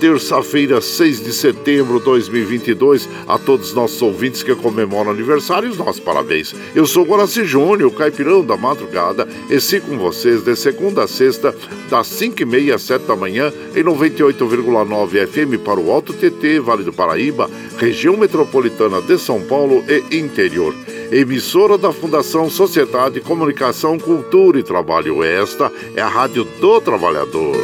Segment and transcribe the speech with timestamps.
[0.00, 3.08] terça-feira, 6 de setembro de 2022.
[3.28, 6.54] A todos os nossos ouvintes que comemoram aniversários, nossos parabéns.
[6.74, 11.54] Eu sou Guaraci Júnior, caipirão da madrugada, e com vocês de segunda a sexta,
[11.90, 16.92] das 5h30 às 7 da manhã, em 98,9 FM para o Alto TT, Vale do
[16.92, 20.74] Paraíba, região metropolitana de São Paulo e interior
[21.12, 25.24] emissora da Fundação Sociedade, Comunicação, Cultura e Trabalho.
[25.24, 27.56] Esta é a Rádio do Trabalhador.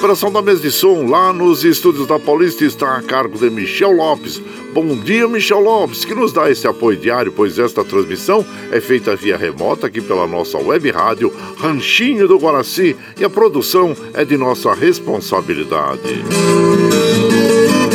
[0.00, 3.90] Operação da mesa de som lá nos estúdios da Paulista está a cargo de Michel
[3.90, 4.40] Lopes.
[4.72, 9.14] Bom dia, Michel Lopes, que nos dá esse apoio diário, pois esta transmissão é feita
[9.14, 14.38] via remota aqui pela nossa web rádio Ranchinho do Guaraci e a produção é de
[14.38, 16.24] nossa responsabilidade.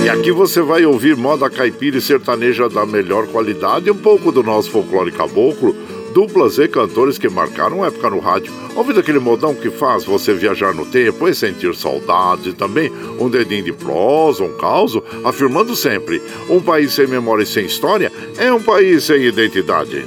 [0.04, 4.42] E aqui você vai ouvir moda caipira e sertaneja da melhor qualidade, um pouco do
[4.42, 5.76] nosso folclore caboclo,
[6.16, 8.54] duplas e cantores que marcaram época no rádio.
[8.74, 12.90] Ouvindo aquele modão que faz você viajar no tempo e sentir saudades e também
[13.20, 18.10] um dedinho de prosa, um caos, afirmando sempre: um país sem memória e sem história
[18.38, 20.06] é um país sem identidade.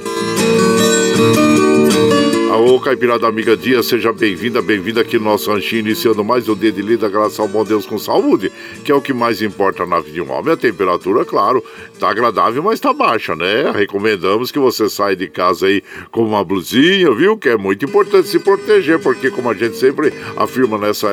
[2.59, 6.71] Ô Caipirada Amiga Dia, seja bem-vinda, bem-vinda aqui no nosso ranchinho, iniciando mais um dia
[6.71, 8.51] de lida, graças ao bom Deus com saúde,
[8.89, 10.51] que é o que mais importa na vida de um homem.
[10.51, 11.63] A temperatura, claro,
[11.99, 13.69] tá agradável, mas tá baixa, né?
[13.69, 17.37] Recomendamos que você saia de casa aí com uma blusinha, viu?
[17.37, 21.07] Que é muito importante se proteger, porque como a gente sempre afirma nessa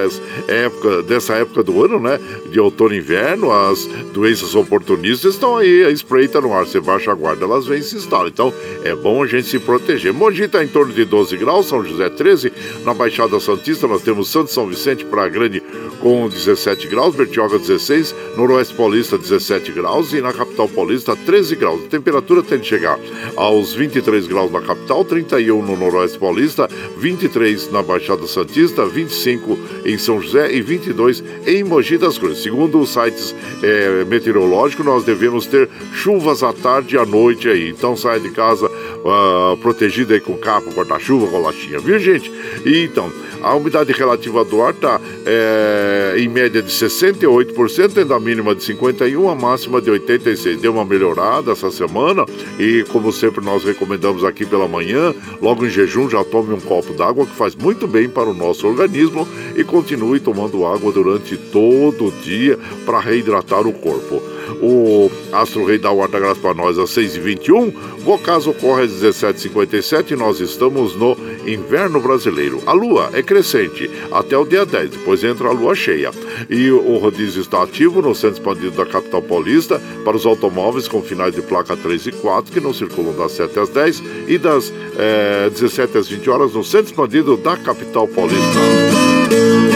[0.49, 2.19] época, dessa época do ano, né?
[2.51, 3.85] De outono e inverno, as
[4.15, 6.65] doenças oportunistas estão aí, a espreita no ar.
[6.65, 8.29] Você baixa a guarda, elas vêm e se instalam.
[8.29, 8.55] Então,
[8.85, 10.15] é bom a gente se proteger.
[10.15, 12.51] Mogi tá em torno de 12 graus, São José 13,
[12.87, 15.63] na Baixada Santista nós temos Santo São Vicente, para Grande
[16.01, 21.85] com 17 graus, Bertioga 16, Noroeste Paulista 17 graus e na capital paulista 13 graus.
[21.85, 22.99] A temperatura tende a chegar
[23.37, 26.69] aos 23 graus na capital, 31 no Noroeste Paulista,
[26.99, 32.43] 23 na Baixada Santista, 25 em São José e 22 em Mogi das Cruzes.
[32.43, 37.71] Segundo os sites é, meteorológicos, nós devemos ter chuvas à tarde e à noite aí.
[37.71, 42.31] Então saia de casa uh, protegida aí com capa, porta-chuva, com latinha, viu gente?
[42.65, 43.11] E, então,
[43.43, 47.53] a umidade relativa do ar está é, em média de 68%,
[47.95, 50.61] tendo a mínima de 51%, a máxima de 86%.
[50.61, 52.25] Deu uma melhorada essa semana
[52.59, 56.93] e, como sempre, nós recomendamos aqui pela manhã, logo em jejum, já tome um copo
[56.93, 59.27] d'água que faz muito bem para o nosso organismo
[59.57, 64.36] e continue tomando água durante todo o dia para reidratar o corpo.
[64.61, 67.75] O Astro Rei da graça para nós às 6h21.
[68.05, 71.17] O ocaso ocorre às 17h57 e nós estamos no
[71.47, 72.63] inverno brasileiro.
[72.67, 76.11] A lua é crescente até o dia 10, depois entra a lua cheia.
[76.49, 81.03] E o rodízio está ativo no centro expandido da capital paulista para os automóveis com
[81.03, 84.73] finais de placa 3 e 4 que não circulam das 7 às 10 e das
[84.99, 89.76] é, eh, 17 às 20 horas no centro expandido da capital paulista.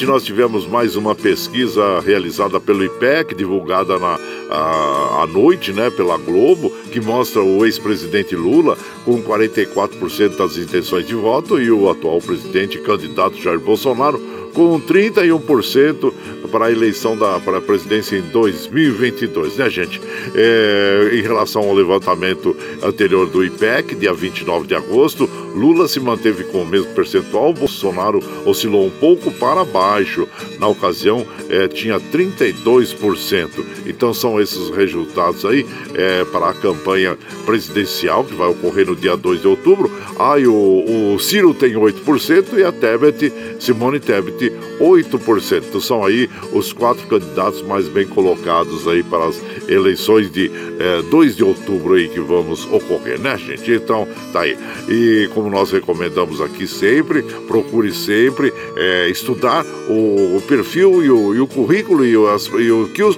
[0.00, 4.18] Ontem nós tivemos mais uma pesquisa realizada pelo IPEC, divulgada na,
[4.48, 11.06] à, à noite né, pela Globo, que mostra o ex-presidente Lula com 44% das intenções
[11.06, 14.18] de voto e o atual presidente candidato Jair Bolsonaro
[14.54, 16.12] com 31%
[16.50, 20.00] para a eleição da para a presidência em 2022, né, gente?
[20.34, 26.44] É, em relação ao levantamento anterior do IPEC, dia 29 de agosto, Lula se manteve
[26.44, 30.28] com o mesmo percentual, Bolsonaro oscilou um pouco para baixo.
[30.58, 33.50] Na ocasião, é, tinha 32%.
[33.86, 39.16] Então, são esses resultados aí é, para a campanha presidencial, que vai ocorrer no dia
[39.16, 39.90] 2 de outubro.
[40.18, 45.64] Aí o, o Ciro tem 8% e a Tebet, Simone Tebet, 8%.
[45.68, 51.02] Então, são aí os quatro candidatos mais bem colocados aí para as eleições de é,
[51.02, 53.70] 2 de outubro aí que vamos ocorrer, né, gente?
[53.70, 54.56] Então, tá aí.
[54.88, 61.34] E como nós recomendamos aqui sempre, procure sempre é, estudar o, o perfil e o,
[61.34, 63.16] e o, currículo e, as, e o que os,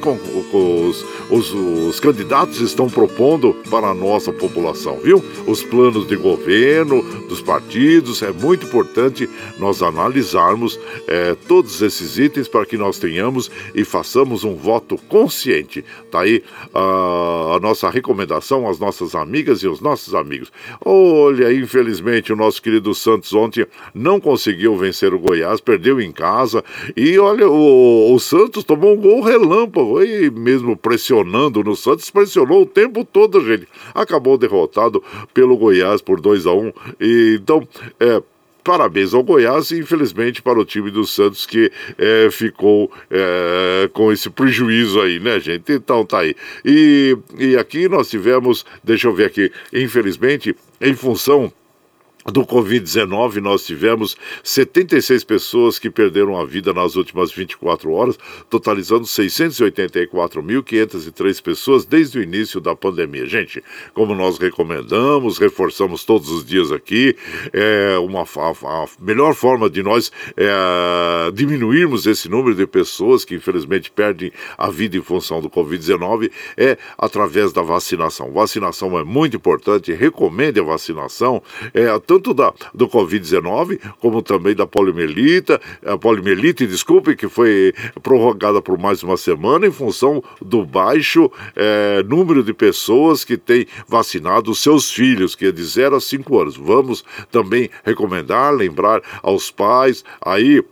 [0.53, 5.23] os, os, os candidatos estão propondo para a nossa população, viu?
[5.47, 9.29] Os planos de governo, dos partidos, é muito importante
[9.59, 10.79] nós analisarmos
[11.13, 15.85] é, todos esses itens para que nós tenhamos e façamos um voto consciente.
[16.11, 16.43] Tá aí
[16.73, 20.51] a, a nossa recomendação às nossas amigas e aos nossos amigos.
[20.83, 26.65] Olha, infelizmente o nosso querido Santos ontem não conseguiu vencer o Goiás, perdeu em casa
[26.97, 32.63] e olha, o, o Santos tomou um gol relâmpago e mesmo pressionando no Santos, pressionou
[32.63, 33.69] o tempo todo, gente.
[33.95, 35.05] Acabou derrotado
[35.35, 37.69] pelo Goiás por 2 a 1 um, e então
[38.01, 38.23] é
[38.63, 44.13] parabéns ao Goiás e infelizmente para o time do Santos que é, ficou é, com
[44.13, 45.73] esse prejuízo aí, né, gente?
[45.73, 46.35] Então tá aí.
[46.65, 51.53] E, e aqui nós tivemos, deixa eu ver aqui, infelizmente, em função
[52.27, 59.05] do Covid-19, nós tivemos 76 pessoas que perderam a vida nas últimas 24 horas, totalizando
[59.05, 63.27] 684.503 pessoas desde o início da pandemia.
[63.27, 63.61] Gente,
[63.93, 67.17] como nós recomendamos, reforçamos todos os dias aqui,
[67.53, 73.35] é uma a, a melhor forma de nós é, diminuirmos esse número de pessoas que
[73.35, 78.31] infelizmente perdem a vida em função do Covid-19 é através da vacinação.
[78.33, 81.43] Vacinação é muito importante, recomende a vacinação.
[81.75, 87.73] É, tanto da, do Covid-19, como também da poliomielite, a poliomielite, desculpe, que foi
[88.03, 93.67] prorrogada por mais uma semana em função do baixo é, número de pessoas que têm
[93.89, 96.57] vacinado seus filhos, que é de 0 a 5 anos.
[96.57, 100.63] Vamos também recomendar, lembrar aos pais aí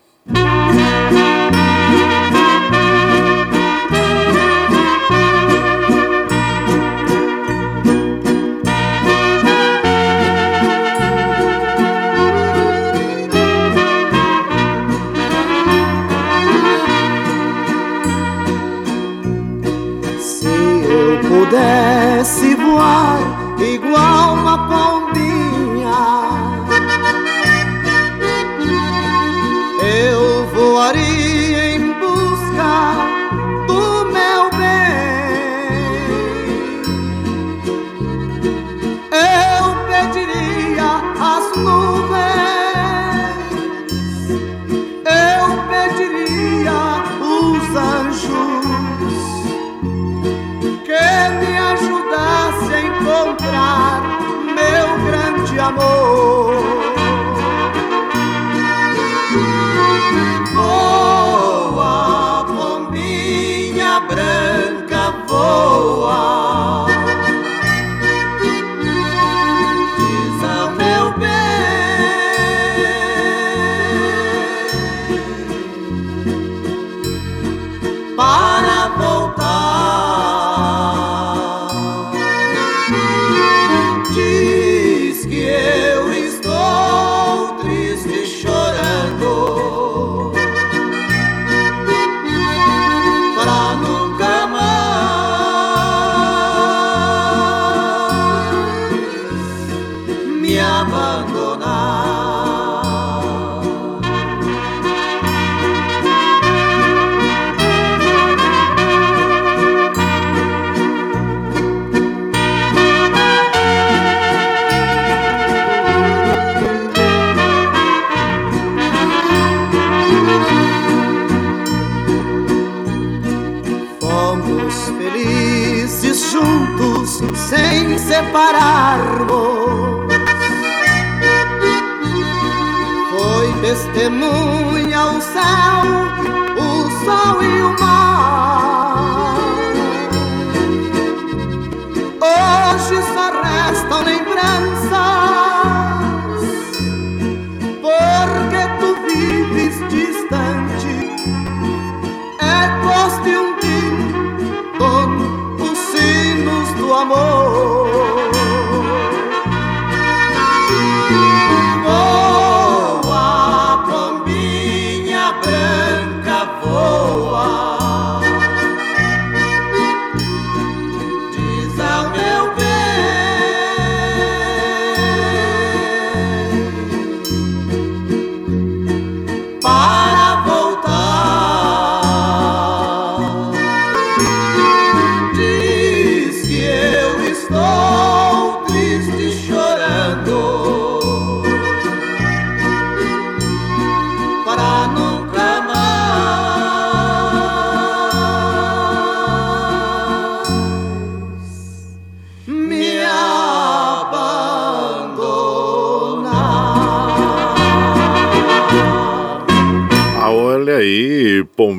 [21.54, 23.20] Pudesse voar
[23.58, 24.13] igual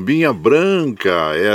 [0.05, 0.84] Pombinha Branca.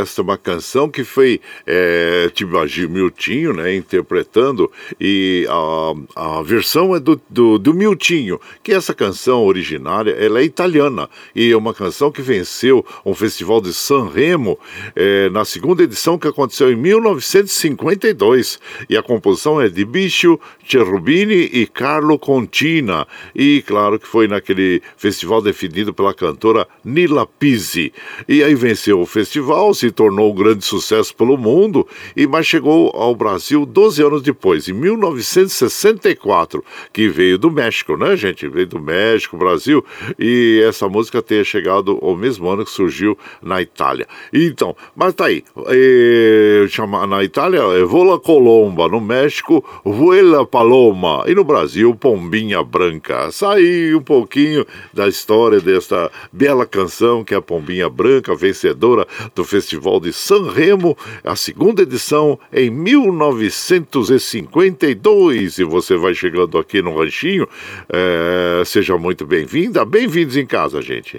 [0.01, 2.51] Esta é uma canção que foi é, tipo
[2.89, 4.71] Miltinho, né, interpretando
[5.01, 10.45] e a, a versão é do, do, do Miltinho, que essa canção originária ela é
[10.45, 14.59] italiana e é uma canção que venceu um festival de San Remo
[14.95, 21.51] é, na segunda edição que aconteceu em 1952 e a composição é de Bicho Cherubini
[21.53, 27.93] e Carlo Contina e claro que foi naquele festival definido pela cantora Nila Pizzi.
[28.29, 29.30] E aí venceu o festival,
[29.75, 34.69] se tornou um grande sucesso pelo mundo, e mas chegou ao Brasil 12 anos depois,
[34.69, 38.49] em 1964, que veio do México, né, gente?
[38.49, 39.85] Veio do México, Brasil,
[40.19, 44.07] e essa música tenha chegado ao mesmo ano que surgiu na Itália.
[44.33, 51.25] Então, mas tá aí, e, chama, na Itália é Vola Colomba, no México, Vuela Paloma,
[51.27, 53.31] e no Brasil, Pombinha Branca.
[53.31, 59.45] Saiu um pouquinho da história desta bela canção que é a Pombinha Branca, vencedora do
[59.45, 65.59] Festival de San Remo, a segunda edição em 1952.
[65.59, 67.47] E você vai chegando aqui no Ranchinho,
[67.89, 71.19] é, seja muito bem-vinda, bem-vindos em casa, gente.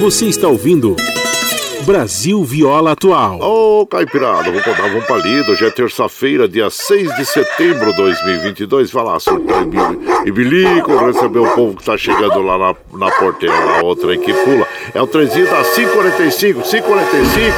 [0.00, 0.96] Você está ouvindo.
[1.88, 3.40] Brasil Viola Atual.
[3.40, 5.52] Ô, oh, Caipirada, vou contar um palido.
[5.52, 8.90] Hoje é terça-feira, dia 6 de setembro de 2022.
[8.90, 9.56] Vai lá, surtou
[10.26, 14.18] e bilico, receber o povo que tá chegando lá na, na porteira, a outra aí
[14.18, 14.68] que pula.
[14.92, 17.56] É o trenzinho da 545, 545.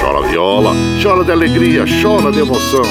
[0.00, 2.82] Chora viola, chora de alegria, chora de emoção.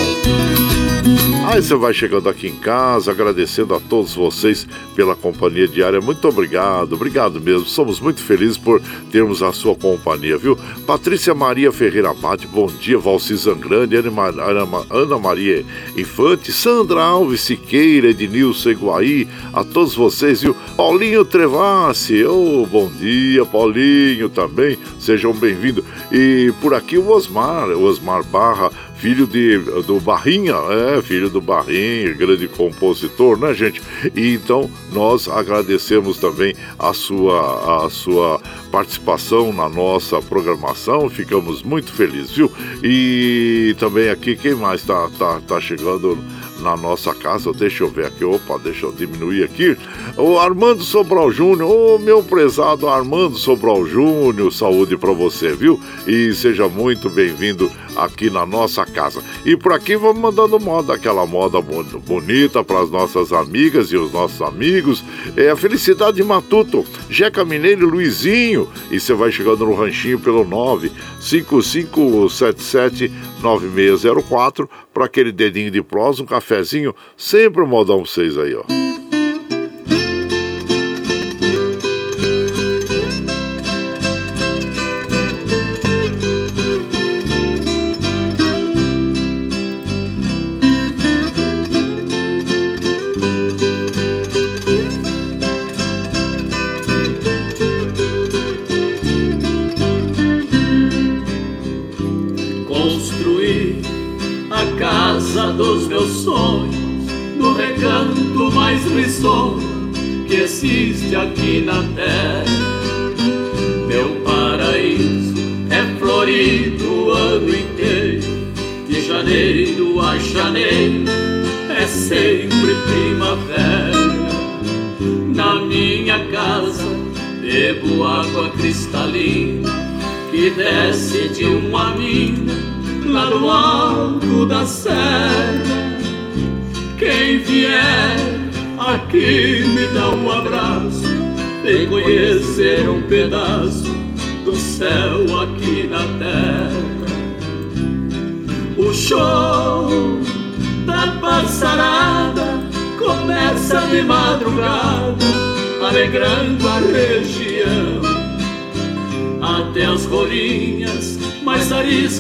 [1.48, 6.01] Aí você vai chegando aqui em casa, agradecendo a todos vocês pela companhia diária.
[6.01, 7.66] Muito obrigado, obrigado mesmo.
[7.66, 8.82] Somos muito felizes por
[9.13, 10.58] termos a sua companhia, viu?
[10.86, 13.00] Patrícia Maria Ferreira Abate, bom dia.
[13.00, 20.54] Valci Zangrande, Ana Maria Infante, Sandra Alves Siqueira, Ednilson Iguaí, a todos vocês, viu?
[20.75, 25.86] Paulinho Trevassi, oh, bom dia, Paulinho também, sejam bem-vindos.
[26.12, 32.13] E por aqui o Osmar, Osmar Barra, filho de, do Barrinha, é, filho do Barrinha,
[32.13, 33.82] grande compositor, né, gente?
[34.16, 41.92] E então nós agradecemos também a sua, a sua participação na nossa programação, ficamos muito
[41.94, 42.51] felizes, viu?
[42.84, 46.18] E também aqui, quem mais tá, tá, tá chegando
[46.62, 47.51] na nossa casa.
[47.54, 49.77] Deixa eu ver aqui, opa, deixa eu diminuir aqui.
[50.18, 55.80] O Armando Sobral Júnior, ô meu prezado Armando Sobral Júnior, saúde para você, viu?
[56.06, 59.24] E seja muito bem-vindo aqui na nossa casa.
[59.46, 64.12] E por aqui vamos mandando moda, aquela moda bonita para as nossas amigas e os
[64.12, 65.03] nossos amigos.
[65.36, 68.70] É a Felicidade Matuto, Jeca Mineiro Luizinho.
[68.92, 76.25] E você vai chegando no ranchinho pelo 95577 9604 para aquele dedinho de prosa, um
[76.25, 78.87] cafezinho, sempre um modão 6 aí, ó.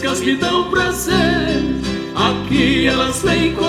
[0.07, 1.63] Ariscas que dão prazer,
[2.15, 3.66] aqui elas vêm comer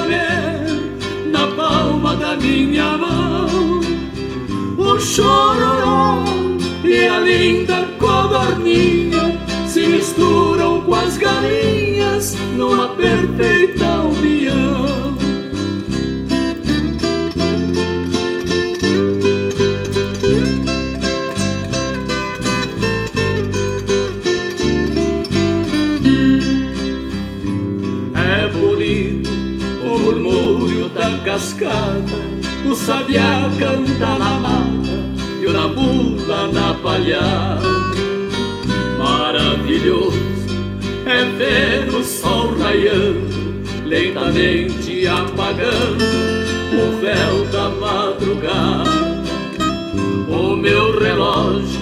[46.72, 49.18] o véu da madrugada.
[50.28, 51.81] O meu relógio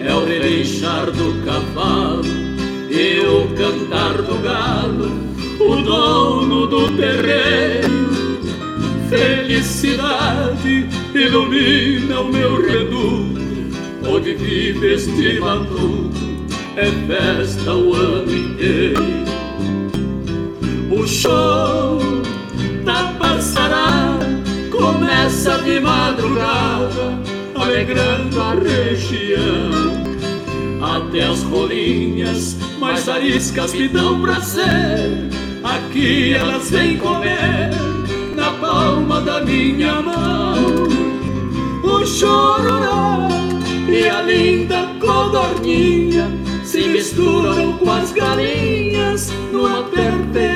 [0.00, 2.24] é o relinchar do cavalo
[2.90, 5.10] e o cantar do galo,
[5.60, 8.06] o dono do terreiro.
[9.08, 13.40] Felicidade ilumina o meu reduto,
[14.08, 16.26] onde vive este matuto
[16.76, 19.02] é festa o ano inteiro.
[20.90, 21.95] O show
[25.46, 27.16] de madrugada,
[27.54, 30.04] alegrando a região.
[30.82, 35.30] Até as rolinhas mais ariscas me dão prazer.
[35.62, 37.70] Aqui elas vêm comer
[38.34, 40.88] na palma da minha mão.
[41.84, 43.28] O chororó
[43.88, 46.28] e a linda codorninha
[46.64, 50.55] se misturam com as galinhas numa perfeita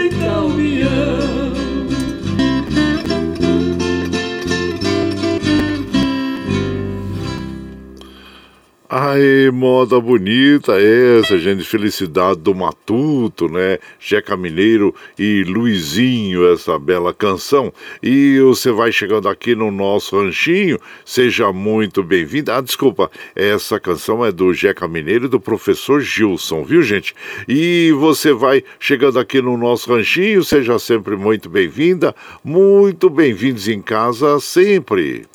[8.93, 11.63] Ai, moda bonita essa, gente.
[11.63, 13.79] Felicidade do Matuto, né?
[14.01, 17.73] Jeca Mineiro e Luizinho, essa bela canção.
[18.03, 22.51] E você vai chegando aqui no nosso ranchinho, seja muito bem-vindo.
[22.51, 27.15] Ah, desculpa, essa canção é do Jeca Mineiro e do professor Gilson, viu, gente?
[27.47, 33.81] E você vai chegando aqui no nosso ranchinho, seja sempre muito bem-vinda, muito bem-vindos em
[33.81, 35.27] casa sempre.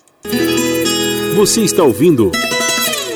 [1.38, 2.34] Você está ouvindo.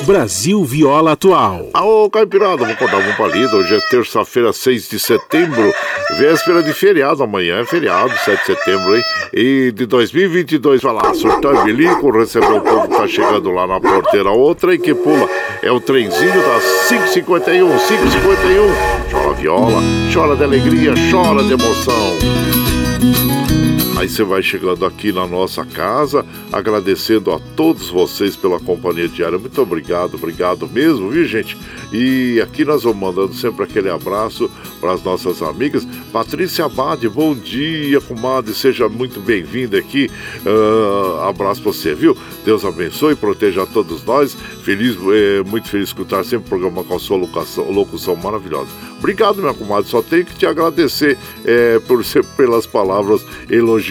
[0.04, 1.68] Brasil Viola Atual.
[1.74, 3.56] Ô, Caipirada, vamos acordar um palito.
[3.56, 5.72] Hoje é terça-feira, 6 de setembro,
[6.18, 7.22] véspera de feriado.
[7.22, 9.02] Amanhã é feriado, 7 de setembro, hein?
[9.32, 13.80] E de 2022, vai lá, surtar bilico, receber o povo que tá chegando lá na
[13.80, 14.30] porteira.
[14.30, 15.28] Outra e que pula
[15.62, 19.10] é o trenzinho das 551, 551.
[19.10, 19.82] Chora viola,
[20.12, 22.59] chora de alegria, chora de emoção.
[24.00, 29.38] Aí você vai chegando aqui na nossa casa, agradecendo a todos vocês pela companhia diária.
[29.38, 31.54] Muito obrigado, obrigado mesmo, viu, gente?
[31.92, 35.86] E aqui nós vamos mandando sempre aquele abraço para as nossas amigas.
[36.10, 40.08] Patrícia Abade, bom dia, comadre, seja muito bem-vinda aqui.
[40.46, 42.16] Uh, abraço para você, viu?
[42.42, 44.34] Deus abençoe e proteja a todos nós.
[44.64, 48.70] Feliz, é, muito feliz escutar sempre o programa com a sua locução, locução maravilhosa.
[48.98, 49.90] Obrigado, minha comadre.
[49.90, 52.02] Só tenho que te agradecer é, por
[52.36, 53.89] pelas palavras elogiosas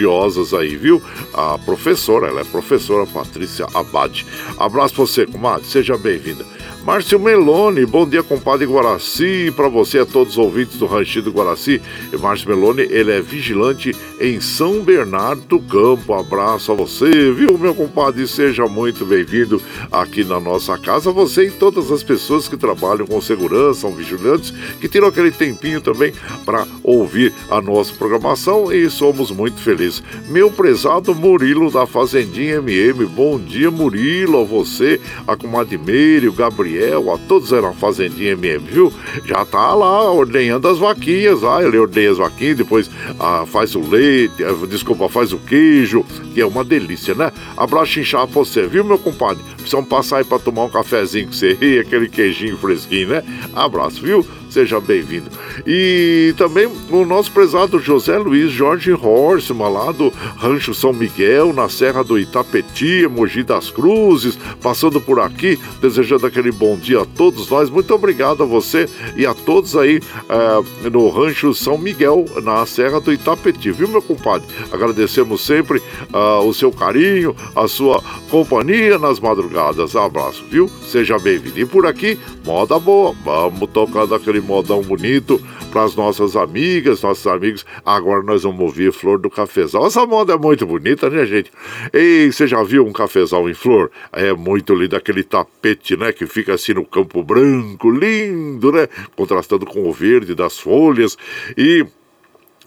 [0.53, 1.01] aí, viu?
[1.33, 4.25] A professora, ela é professora Patrícia Abade.
[4.57, 5.65] Abraço pra você, comadre.
[5.67, 6.45] Seja bem-vinda.
[6.83, 11.31] Márcio Meloni, bom dia, compadre Guaraci, para você a todos os ouvintes do Ranchinho do
[11.31, 11.81] Guaraci.
[12.11, 16.13] E Márcio Meloni, ele é vigilante em São Bernardo do Campo.
[16.13, 18.25] Abraço a você, viu, meu compadre?
[18.27, 19.61] Seja muito bem-vindo
[19.91, 21.11] aqui na nossa casa.
[21.11, 25.81] Você e todas as pessoas que trabalham com segurança, são vigilantes, que tiram aquele tempinho
[25.81, 26.13] também
[26.45, 30.01] para ouvir a nossa programação e somos muito felizes.
[30.29, 36.33] Meu prezado Murilo da Fazendinha MM, bom dia, Murilo, a você, a comadre Meire, o
[36.33, 36.68] Gabriel.
[36.69, 38.93] Gabriel, a todos eram fazendinha MM, viu?
[39.25, 43.81] Já tá lá ordenhando as vaquinhas, ah, ele ordenha as vaquinhas, depois ah, faz o
[43.81, 47.31] leite, ah, desculpa, faz o queijo, que é uma delícia, né?
[47.57, 49.43] Abraço inchado pra você, viu, meu compadre?
[49.55, 53.23] Precisamos passar aí pra tomar um cafezinho com você aquele queijinho fresquinho, né?
[53.55, 54.25] Abraço, viu?
[54.49, 55.29] Seja bem-vindo.
[55.65, 61.69] E também o nosso prezado José Luiz Jorge Horsman, lá do Rancho São Miguel, na
[61.69, 67.49] Serra do Itapetí, Mogi das Cruzes, passando por aqui, desejando aquele bom dia a todos
[67.49, 67.69] nós.
[67.69, 72.99] Muito obrigado a você e a todos aí é, no Rancho São Miguel, na Serra
[72.99, 74.47] do Itapetí, viu, meu compadre?
[74.71, 75.79] Agradecemos sempre
[76.13, 79.95] uh, o seu carinho, a sua companhia nas madrugadas.
[79.95, 80.69] Abraço, viu?
[80.87, 81.59] Seja bem-vindo.
[81.59, 83.15] E por aqui, moda boa.
[83.23, 87.65] Vamos tocando aquele modão bonito para as nossas amigas, nossos amigos.
[87.85, 89.85] Agora nós vamos ouvir Flor do Cafezal.
[89.85, 91.51] Essa moda é muito bonita, né, gente?
[91.93, 93.91] Ei, você já viu um cafezal em flor?
[94.11, 98.87] É muito lindo aquele tapete, né, que fica assim no campo branco, lindo, né?
[99.15, 101.17] Contrastando com o verde das folhas.
[101.57, 101.85] E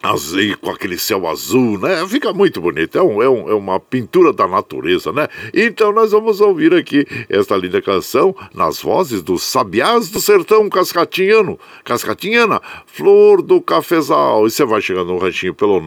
[0.02, 2.04] azul, com aquele céu azul, né?
[2.08, 5.28] Fica muito bonito, é, um, é, um, é, uma pintura da natureza, né?
[5.54, 11.56] Então nós vamos ouvir aqui esta linda canção nas vozes dos Sabiás do Sertão Cascatinhano,
[11.84, 14.44] Cascatinhana, Flor do Cafezal.
[14.46, 15.80] E você vai chegando no ranchinho pelo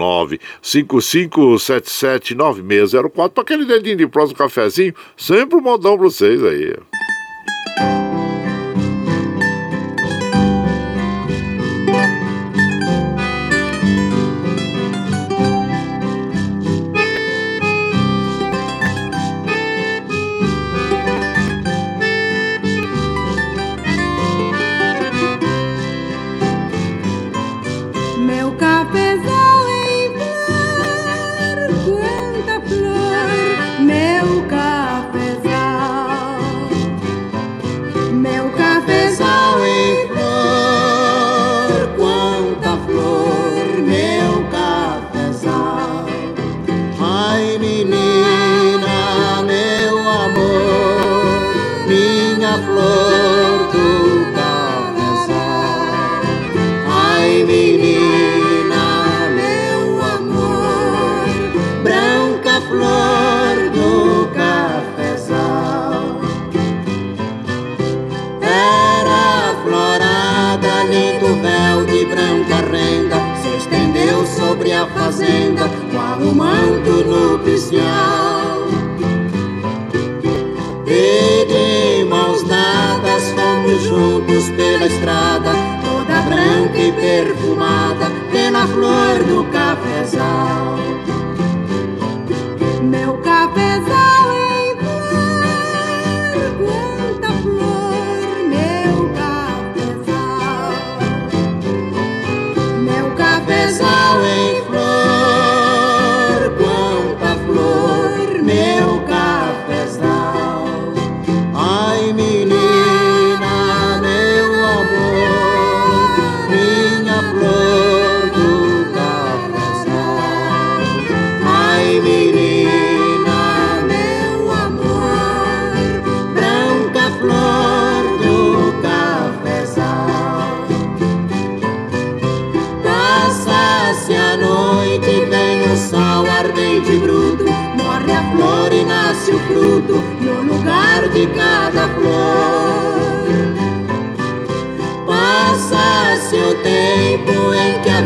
[0.62, 6.73] 955779604 para aquele dedinho de próximo cafezinho, sempre um modão para vocês aí.
[75.05, 78.65] fazenda, qual o manto nupcial.
[80.87, 85.51] E de mãos dadas fomos juntos pela estrada,
[85.83, 90.64] toda branca e perfumada pela flor do cafezal.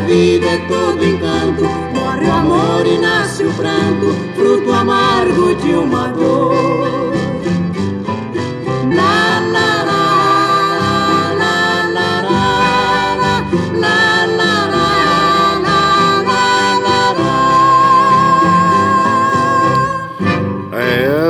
[0.09, 1.63] vida é todo encanto.
[1.93, 7.09] Morre o amor e nasce o pranto, fruto amargo de uma dor.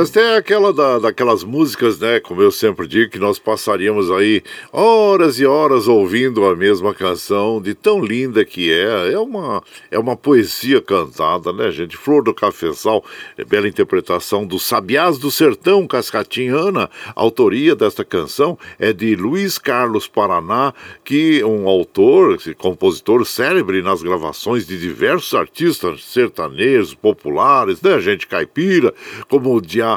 [0.00, 2.18] Esta é a aquela da, daquelas músicas, né?
[2.18, 7.62] Como eu sempre digo, que nós passaríamos aí horas e horas ouvindo a mesma canção,
[7.62, 9.12] de tão linda que é.
[9.12, 11.96] É uma, é uma poesia cantada, né, gente?
[11.96, 13.04] Flor do Cafezal,
[13.38, 16.90] é bela interpretação do Sabiás do Sertão, Cascatinhana.
[17.14, 24.02] A autoria desta canção é de Luiz Carlos Paraná, que um autor, compositor célebre nas
[24.02, 28.92] gravações de diversos artistas sertanejos, populares, né, gente caipira,
[29.28, 29.96] como o Dia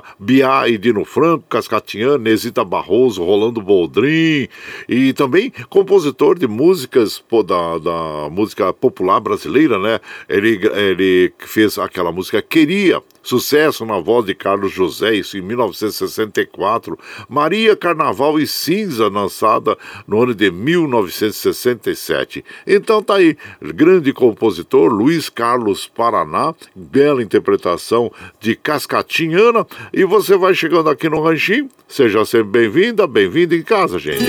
[0.79, 4.47] Dino Franco, Cascatinhana, Nesita Barroso, Rolando Boldrin,
[4.87, 9.99] e também compositor de músicas da, da música popular brasileira, né?
[10.27, 16.99] Ele, ele fez aquela música Queria, Sucesso na voz de Carlos José, isso em 1964.
[17.29, 22.43] Maria Carnaval e Cinza, lançada no ano de 1967.
[22.67, 29.65] Então tá aí, grande compositor Luiz Carlos Paraná, bela interpretação de Cascatinhana.
[29.93, 34.25] E você vai chegando aqui no Ranchinho, seja sempre bem-vinda, bem-vindo em casa, gente.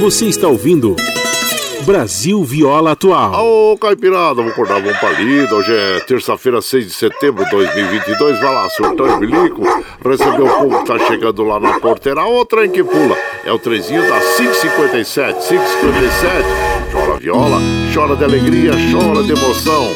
[0.00, 0.96] Você está ouvindo.
[1.84, 3.44] Brasil Viola Atual.
[3.44, 5.54] Ô, Caipirada, vou acordar um palito.
[5.54, 8.38] Hoje é terça-feira, 6 de setembro de 2022.
[8.38, 9.62] Vai lá, surtão e bilico,
[10.04, 12.24] receber o povo que tá chegando lá na porteira.
[12.24, 13.16] Ô, trem que pula.
[13.44, 16.44] É o trezinho da 557, 557.
[16.92, 17.58] Chora viola,
[17.94, 19.94] chora de alegria, chora de emoção.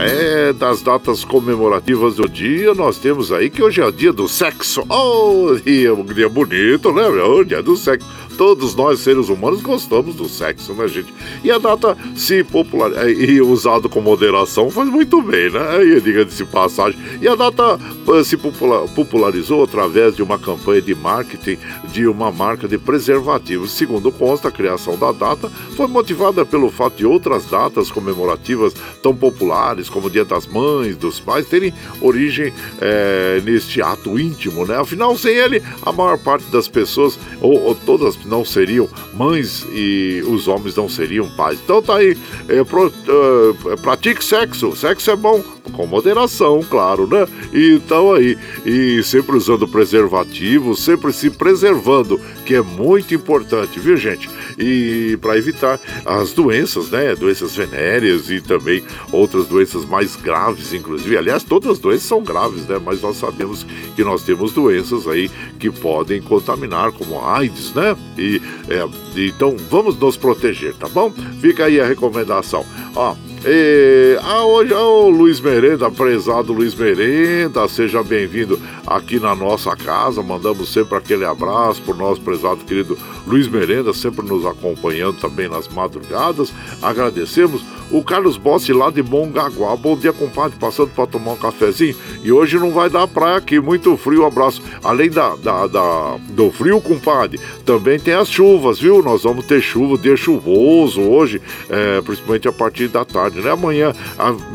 [0.00, 4.26] É, das datas comemorativas do dia, nós temos aí que hoje é o dia do
[4.26, 4.82] sexo.
[4.88, 7.06] Oh, dia, um dia bonito, né?
[7.06, 11.12] O dia do sexo todos nós, seres humanos, gostamos do sexo, né, gente?
[11.44, 15.84] E a data se popular é, e usado com moderação faz muito bem, né?
[15.84, 16.98] E diga-se passagem.
[17.20, 17.78] E a data
[18.08, 21.58] eh, se popularizou através de uma campanha de marketing
[21.92, 23.72] de uma marca de preservativos.
[23.72, 29.14] Segundo consta, a criação da data foi motivada pelo fato de outras datas comemorativas tão
[29.14, 34.76] populares como o Dia das Mães, dos Pais, terem origem é, neste ato íntimo, né?
[34.78, 40.22] Afinal, sem ele, a maior parte das pessoas, ou, ou todas não seriam mães e
[40.26, 41.58] os homens não seriam pais.
[41.62, 42.16] Então tá aí,
[42.48, 45.42] é, pro, uh, pratique sexo, sexo é bom,
[45.72, 47.26] com moderação, claro, né?
[47.52, 54.28] Então aí, e sempre usando preservativo, sempre se preservando, que é muito importante, viu gente?
[54.58, 57.14] E para evitar as doenças, né?
[57.14, 61.16] Doenças venéreas e também outras doenças mais graves, inclusive.
[61.16, 62.80] Aliás, todas as doenças são graves, né?
[62.82, 67.96] Mas nós sabemos que nós temos doenças aí que podem contaminar, como AIDS, né?
[68.16, 71.12] E é, então vamos nos proteger, tá bom?
[71.40, 72.64] Fica aí a recomendação.
[72.94, 79.74] Ó, e, ah, hoje, oh, Luiz Merenda, prezado Luiz Merenda, seja bem-vindo aqui na nossa
[79.74, 80.22] casa.
[80.22, 85.66] Mandamos sempre aquele abraço por nosso prezado querido Luiz Merenda, sempre nos acompanhando também nas
[85.66, 86.52] madrugadas.
[86.80, 89.76] Agradecemos o Carlos Bossi lá de Mongaguá.
[89.76, 91.94] Bom dia, compadre, passando para tomar um cafezinho.
[92.24, 94.24] E hoje não vai dar praia aqui, muito frio.
[94.24, 94.62] Abraço.
[94.82, 99.02] Além da, da, da, do frio, compadre, também tem as chuvas, viu?
[99.02, 103.50] Nós vamos ter chuva, dia chuvoso hoje, é, principalmente a partir da tarde, né?
[103.50, 103.92] Amanhã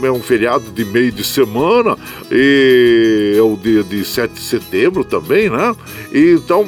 [0.04, 1.98] é um feriado de meio de semana
[2.32, 5.76] e é o dia de 7 de setembro também, né?
[6.12, 6.68] E, então,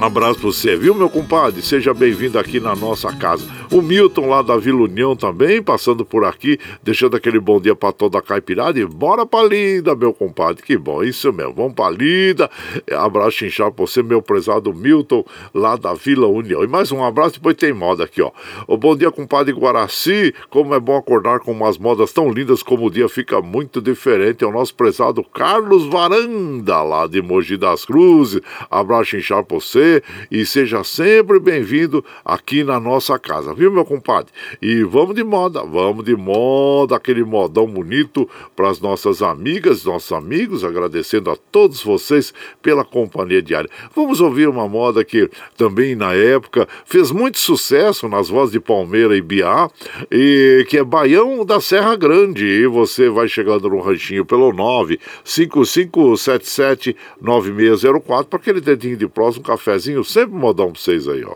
[0.00, 1.60] um abraço para você, viu, meu compadre?
[1.60, 3.44] Seja bem-vindo aqui na nossa casa.
[3.70, 7.92] O Milton lá da Vila União também, passando por aqui, deixando aquele bom dia para
[7.92, 8.80] toda a caipirada.
[8.80, 10.62] E bora pra Lida, meu compadre.
[10.62, 11.52] Que bom, isso mesmo.
[11.52, 12.50] Vamos pra Lida.
[12.96, 16.64] Abraço inchado pra você, meu prezado Milton, lá da Vila União.
[16.64, 18.30] E mais um abraço, depois tem moda aqui, ó.
[18.66, 20.34] O bom dia, compadre Guaraci.
[20.48, 24.44] Como é bom acordar com umas modas tão lindas como o dia fica muito diferente.
[24.44, 28.40] É o nosso prezado Carlos Varanda, lá de Mogi das Cruzes.
[28.70, 34.32] Abraço inchado pra você e seja sempre bem-vindo aqui na nossa casa viu, meu compadre?
[34.62, 40.12] E vamos de moda, vamos de moda, aquele modão bonito para as nossas amigas, nossos
[40.12, 43.68] amigos, agradecendo a todos vocês pela companhia diária.
[43.94, 49.16] Vamos ouvir uma moda que também na época fez muito sucesso nas vozes de Palmeira
[49.16, 49.68] e Biá,
[50.10, 52.46] e que é Baião da Serra Grande.
[52.46, 59.46] E você vai chegando no ranchinho pelo 95577 9604 para aquele dedinho de próximo, um
[59.46, 61.34] cafezinho, sempre modão para vocês aí, ó.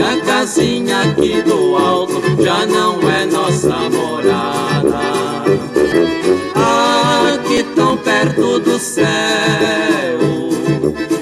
[0.00, 5.00] A casinha aqui do alto já não é nossa morada.
[7.34, 9.06] Aqui tão perto do céu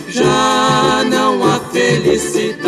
[0.09, 2.65] já não há felicidade.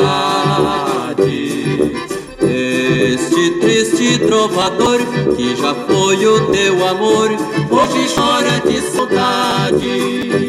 [2.41, 5.01] Este triste trovador
[5.37, 7.31] que já foi o teu amor,
[7.71, 10.46] hoje chora de saudade.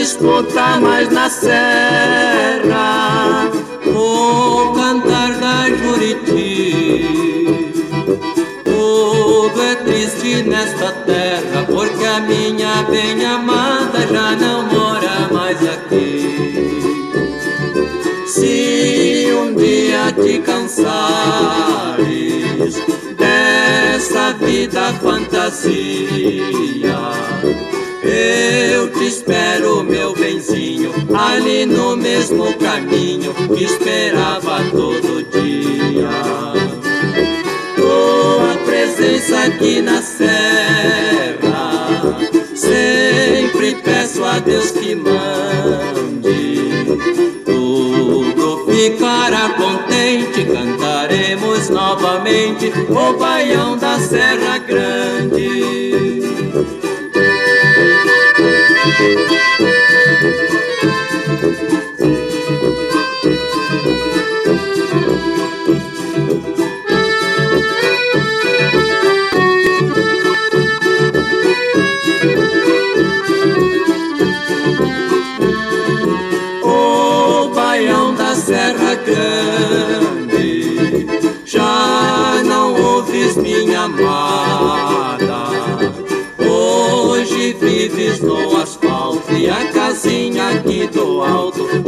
[0.00, 2.80] Escuta mais na serra
[3.86, 7.44] o cantar da Juriti.
[8.64, 16.80] Tudo é triste nesta terra, porque a minha bem amada já não mora mais aqui.
[18.26, 20.80] Se um dia te cansares
[23.18, 25.70] dessa vida fantasia,
[28.20, 36.08] eu te espero, meu benzinho, ali no mesmo caminho que esperava todo dia.
[37.76, 40.30] Tua presença aqui na serra,
[42.54, 46.60] sempre peço a Deus que mande.
[47.44, 55.99] Tudo ficará contente, cantaremos novamente o baião da Serra Grande.
[59.00, 59.30] Thank
[61.62, 61.69] you.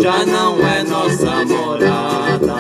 [0.03, 2.57] Já não é nossa morada.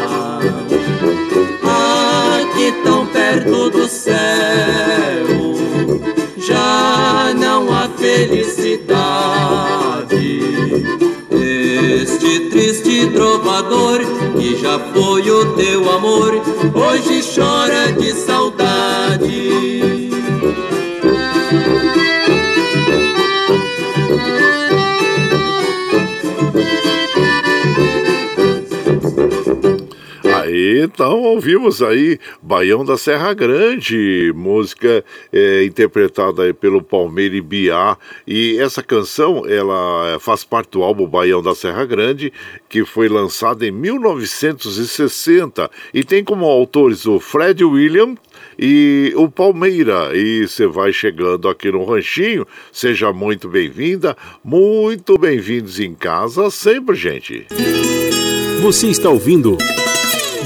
[2.40, 5.26] Aqui tão perto do céu
[6.36, 8.92] já não há felicidade.
[11.32, 13.98] Este triste trovador
[14.38, 16.40] que já foi o teu amor,
[16.74, 18.51] hoje chora de saudade.
[30.92, 37.96] Então, ouvimos aí Baião da Serra Grande, música é, interpretada pelo Palmeira e Biá.
[38.26, 42.30] E essa canção, ela faz parte do álbum Baião da Serra Grande,
[42.68, 48.14] que foi lançado em 1960 e tem como autores o Fred William,
[48.58, 50.14] e o Palmeira.
[50.14, 54.14] E você vai chegando aqui no Ranchinho, seja muito bem-vinda,
[54.44, 57.46] muito bem-vindos em casa sempre, gente.
[58.60, 59.56] Você está ouvindo.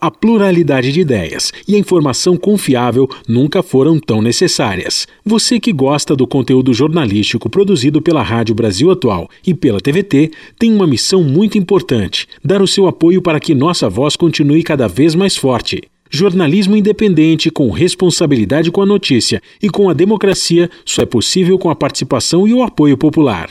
[0.00, 5.06] A pluralidade de ideias e a informação confiável nunca foram tão necessárias.
[5.24, 10.74] Você que gosta do conteúdo jornalístico produzido pela Rádio Brasil Atual e pela TVT tem
[10.74, 15.14] uma missão muito importante: dar o seu apoio para que nossa voz continue cada vez
[15.14, 15.82] mais forte.
[16.10, 21.70] Jornalismo independente, com responsabilidade com a notícia e com a democracia, só é possível com
[21.70, 23.50] a participação e o apoio popular.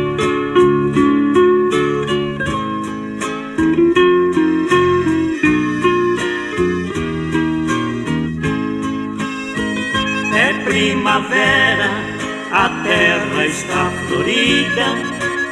[13.51, 14.85] Está florida,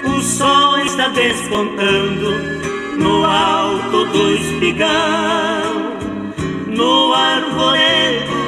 [0.06, 2.32] o sol está despontando
[2.98, 4.88] no alto do espigão,
[6.68, 8.40] no arvoredo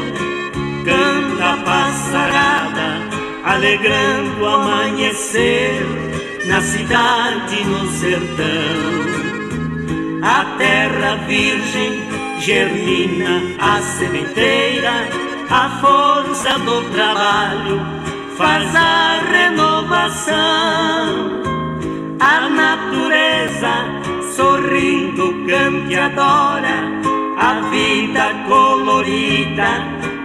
[0.85, 3.09] canta a passarada,
[3.43, 5.85] alegrando o amanhecer
[6.45, 9.11] na cidade, no sertão.
[10.23, 12.03] A terra virgem
[12.39, 15.09] germina a sementeira,
[15.49, 18.01] a força do trabalho
[18.37, 20.35] faz a renovação.
[22.19, 23.73] A natureza
[24.35, 27.01] sorrindo canta e adora
[27.37, 29.71] a vida colorida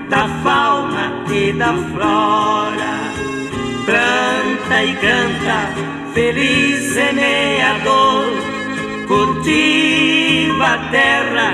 [0.08, 2.96] da fauna e da flora.
[3.86, 8.26] Planta e canta, feliz semeador,
[9.06, 11.50] cultiva a terra,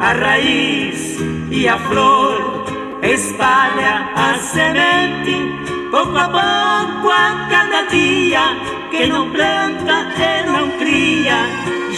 [0.00, 1.18] a raiz
[1.50, 2.64] e a flor,
[3.02, 8.56] espalha a semente, pouco a pouco a cada dia,
[8.90, 11.36] que não planta e não cria,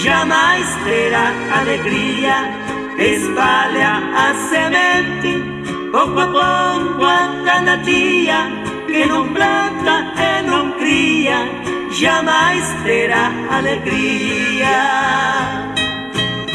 [0.03, 2.51] jamais terá alegria,
[2.99, 5.43] espalha a semente,
[5.91, 8.51] pouco a pouco a cada dia,
[8.86, 11.49] que não planta e não cria,
[11.91, 15.68] jamais terá alegria.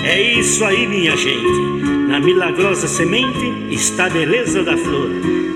[0.03, 1.83] É isso aí, minha gente.
[2.07, 5.09] Na milagrosa semente está a beleza da flor,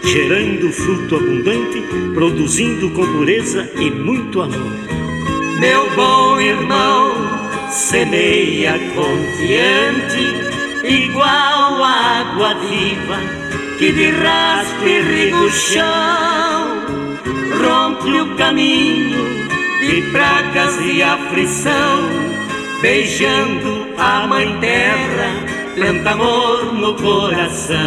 [0.04, 1.84] gerando fruto abundante,
[2.14, 4.72] produzindo com pureza e muito amor.
[5.60, 7.14] Meu bom irmão,
[7.70, 10.24] semeia confiante,
[10.84, 16.86] igual água viva que de raspa irriga o chão,
[17.62, 19.20] rompe o caminho
[19.80, 22.10] de pragas e aflição,
[22.82, 25.30] beijando a mãe terra,
[25.76, 27.78] planta amor no coração.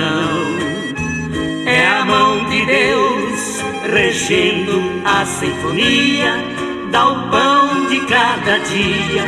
[1.67, 6.35] É a mão de Deus regendo a sinfonia,
[6.91, 9.25] dá o pão de cada dia,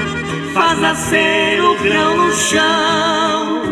[0.52, 3.62] faz nascer o grão no chão.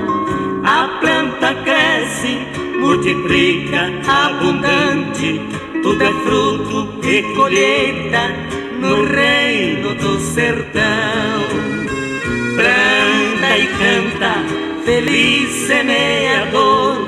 [0.64, 2.46] A planta cresce,
[2.78, 5.40] multiplica abundante,
[5.82, 8.28] tudo é fruto e colheita
[8.80, 10.90] no reino do sertão.
[13.60, 14.34] E canta,
[14.84, 17.06] feliz semeador,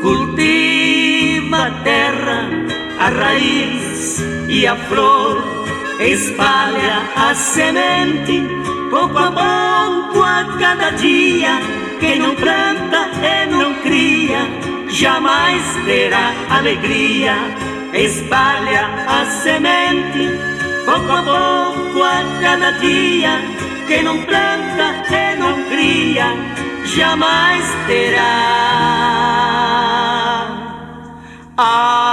[0.00, 2.48] cultiva a terra,
[2.98, 5.44] a raiz e a flor,
[6.00, 8.42] espalha a semente,
[8.90, 11.60] pouco a pouco a cada dia.
[12.00, 14.40] Quem não planta e não cria,
[14.88, 17.36] jamais terá alegria.
[17.92, 20.54] Espalha a semente
[20.84, 23.40] pouco a pouco a cada dia.
[23.86, 26.26] Quem não planta e não cria,
[26.84, 28.54] jamais terá
[31.56, 32.03] alegria.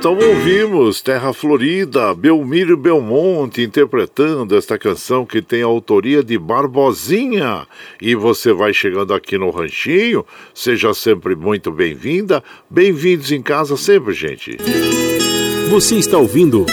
[0.00, 7.68] Então ouvimos Terra Florida, Belmiro Belmonte interpretando esta canção que tem a autoria de Barbosinha.
[8.00, 10.24] E você vai chegando aqui no Ranchinho,
[10.54, 12.42] seja sempre muito bem-vinda.
[12.70, 14.56] Bem-vindos em casa sempre, gente.
[15.68, 16.64] Você está ouvindo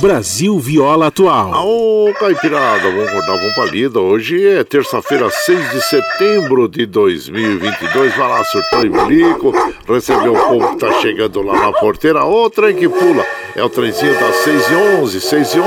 [0.00, 1.52] Brasil Viola Atual.
[1.66, 4.00] Ô, Caipirada, vamos acordar, vamos pra lida.
[4.00, 8.16] Hoje é terça-feira, 6 de setembro de 2022.
[8.16, 9.52] Vai lá, surtou e blico.
[9.88, 12.24] Recebeu o povo que tá chegando lá na porteira.
[12.24, 13.24] Ô, trem que pula.
[13.54, 15.66] É o trenzinho das 6 e 11, 6 e 11.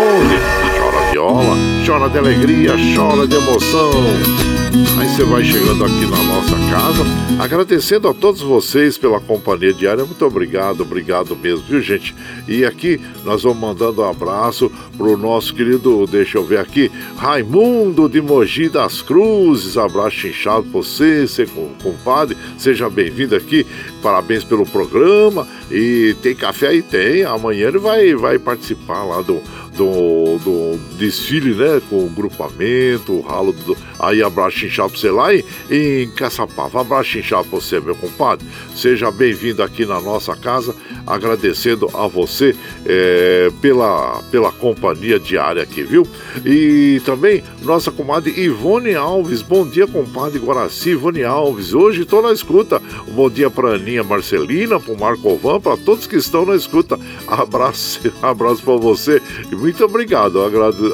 [0.78, 1.56] Chora viola,
[1.86, 4.59] chora de alegria, chora de emoção.
[4.72, 7.04] Aí você vai chegando aqui na nossa casa,
[7.40, 10.06] agradecendo a todos vocês pela companhia diária.
[10.06, 12.16] Muito obrigado, obrigado mesmo, viu, gente?
[12.48, 18.08] E aqui nós vamos mandando um abraço pro nosso querido, deixa eu ver aqui, Raimundo
[18.08, 19.76] de Mogi das Cruzes.
[19.76, 21.26] Abraço inchado pra você,
[21.82, 22.38] compadre.
[22.56, 23.66] Seja bem-vindo aqui.
[24.04, 25.48] Parabéns pelo programa.
[25.72, 26.84] E tem café aí?
[26.84, 27.24] Tem.
[27.24, 29.42] Amanhã ele vai, vai participar lá do
[29.80, 31.82] do, do desfile, né?
[31.90, 33.78] Com o grupamento, o ralo do.
[34.00, 36.82] Aí abraço inchado pra você lá em, em Caçapava.
[36.82, 38.46] Abraço inchado pra você, meu compadre.
[38.76, 40.74] Seja bem-vindo aqui na nossa casa,
[41.06, 46.08] agradecendo a você é, pela, pela companhia diária aqui, viu?
[46.46, 49.42] E também nossa comadre Ivone Alves.
[49.42, 51.74] Bom dia, compadre Guaraci, Ivone Alves.
[51.74, 52.82] Hoje estou na escuta.
[53.10, 56.98] Bom dia pra Aninha Marcelina, pro Marco Ovan, pra todos que estão na escuta.
[57.28, 59.22] Abraço, abraço pra você.
[59.52, 60.40] Muito obrigado.
[60.40, 60.46] Eu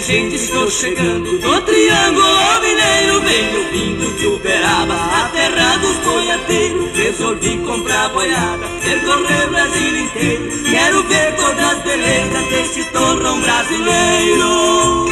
[0.00, 3.20] Gente, estou chegando do Triângulo Mineiro.
[3.20, 6.96] Venho vindo de Uberaba, a terra dos boiadeiros.
[6.96, 10.64] Resolvi comprar boiada, percorrer o Brasil inteiro.
[10.70, 15.06] Quero ver todas as belezas desse torrão brasileiro.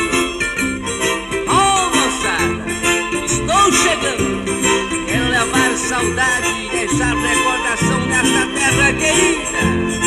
[1.48, 2.64] Oh, moçada,
[3.24, 4.44] estou chegando.
[5.06, 10.03] Quero levar saudade e deixar recordação dessa terra querida.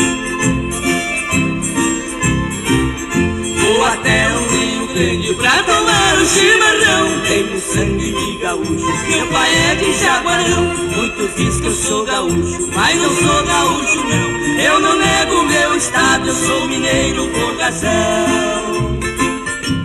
[4.98, 7.22] Grande pra tomar o chimarrão.
[7.28, 10.74] Tenho sangue de gaúcho, meu pai é de Jaguarão.
[10.96, 14.60] Muitos dizem que eu sou gaúcho, mas não sou gaúcho não.
[14.60, 18.98] Eu não nego meu estado, eu sou mineiro vocação.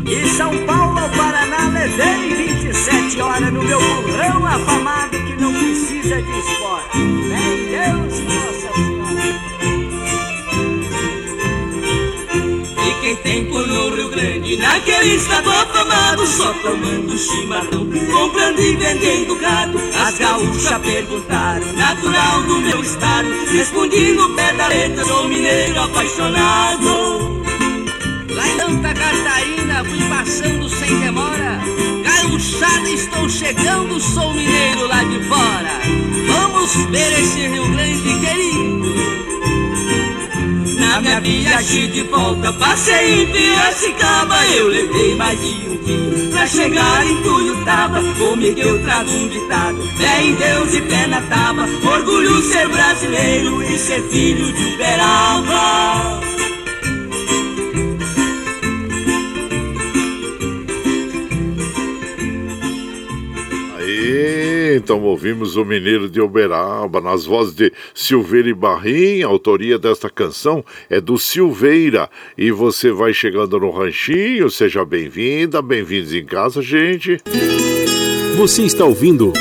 [0.03, 6.39] De São Paulo Paraná levei 27 horas no meu burrão afamado que não precisa de
[6.39, 6.85] espora.
[6.95, 8.42] Nem Deus,
[13.33, 14.57] quem tem por no Rio Grande.
[14.57, 17.89] Naquele estado afamado Só tomando chimarrão.
[18.13, 21.73] Comprando e vendendo gado As gaúchas perguntaram.
[21.73, 27.43] Natural do meu estado Respondi no pé da letra Sou mineiro apaixonado.
[28.31, 31.59] Lá em Santa Catarina Fui passando sem demora.
[32.05, 35.81] Gaúchada estou chegando Sou mineiro lá de fora.
[36.27, 39.32] Vamos ver esse Rio Grande querido
[40.93, 42.53] na minha viagem de volta.
[42.53, 48.83] Passei em Piracicaba Eu levei mais de um dia pra chegar em Tuiutaba Comigo eu
[48.83, 49.83] trago um ditado.
[49.97, 56.12] Fé em Deus e pé na tábua Orgulho ser brasileiro e ser filho de Uberaba
[64.93, 69.23] então ouvimos o Mineiro de Uberaba nas vozes de Silveira e Barrim.
[69.23, 72.11] A autoria desta canção é do Silveira.
[72.37, 77.23] E você vai chegando no ranchinho, seja bem-vinda, bem-vindos em casa, gente.
[78.37, 79.33] Você está ouvindo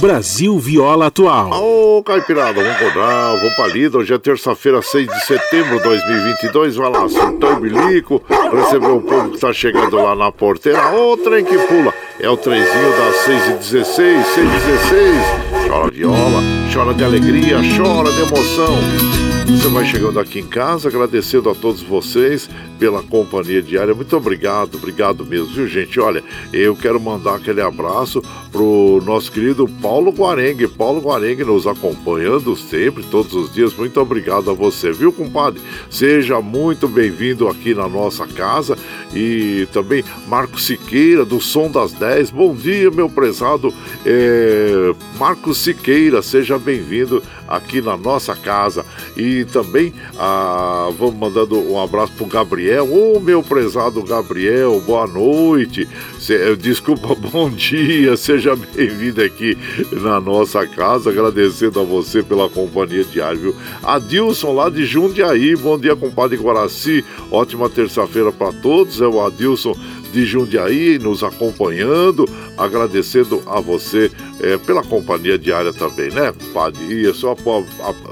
[0.00, 1.50] Brasil Viola Atual.
[1.50, 3.98] Ô, oh, Caipirada, vamos rodar, vamos pra lida.
[3.98, 6.76] Hoje é terça-feira, 6 de setembro de 2022.
[6.76, 10.92] Vai lá, soltou o bilico, recebeu o povo que tá chegando lá na porteira.
[10.92, 11.92] Ô, oh, trem que pula.
[12.22, 14.50] É o trenzinho das 6 e 16, 6 e
[15.56, 15.68] 16.
[15.68, 16.42] Chora viola,
[16.72, 18.78] chora de alegria, chora de emoção.
[19.46, 22.48] Você vai chegando aqui em casa, agradecendo a todos vocês
[22.78, 23.94] pela companhia diária.
[23.94, 25.98] Muito obrigado, obrigado mesmo, viu, gente?
[25.98, 30.68] Olha, eu quero mandar aquele abraço pro nosso querido Paulo Guarengue.
[30.68, 33.74] Paulo Guarengue nos acompanhando sempre, todos os dias.
[33.74, 35.60] Muito obrigado a você, viu, compadre?
[35.90, 38.78] Seja muito bem-vindo aqui na nossa casa.
[39.12, 42.30] E também Marco Siqueira, do Som das 10.
[42.30, 43.74] Bom dia, meu prezado
[44.06, 46.22] é, Marco Siqueira.
[46.22, 48.84] Seja bem-vindo aqui na nossa casa.
[49.16, 52.86] E também ah, vamos mandando um abraço pro Gabriel.
[52.86, 55.88] Ô oh, meu prezado Gabriel, boa noite.
[56.28, 58.16] Eh, desculpa, bom dia.
[58.16, 59.56] Seja bem-vindo aqui
[59.92, 61.10] na nossa casa.
[61.10, 63.54] Agradecendo a você pela companhia diária, viu?
[63.82, 65.56] Adilson lá de Jundiaí.
[65.56, 67.04] Bom dia, compadre Guaraci.
[67.30, 69.00] Ótima terça-feira para todos.
[69.00, 69.74] É o Adilson
[70.12, 74.10] de Jundiaí nos acompanhando, agradecendo a você
[74.42, 76.80] é, pela companhia diária também, né, compadre?
[76.84, 77.36] E só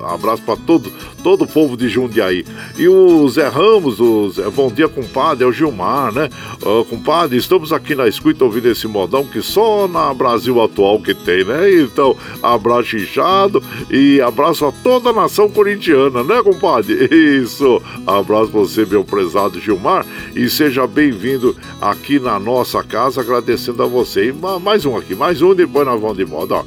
[0.06, 2.44] abraço para todo, todo o povo de Jundiaí.
[2.76, 6.28] E o Zé Ramos, o Zé, bom dia, compadre, é o Gilmar, né?
[6.62, 11.14] Uh, compadre, estamos aqui na escuta ouvindo esse modão que só na Brasil atual que
[11.14, 11.72] tem, né?
[11.72, 17.08] Então, abraço inchado e abraço a toda a nação corintiana, né, compadre?
[17.42, 20.04] Isso, abraço pra você, meu prezado Gilmar,
[20.34, 24.28] e seja bem-vindo aqui na nossa casa, agradecendo a você.
[24.28, 26.64] E mais um aqui, mais um, depois nós vamos de moda.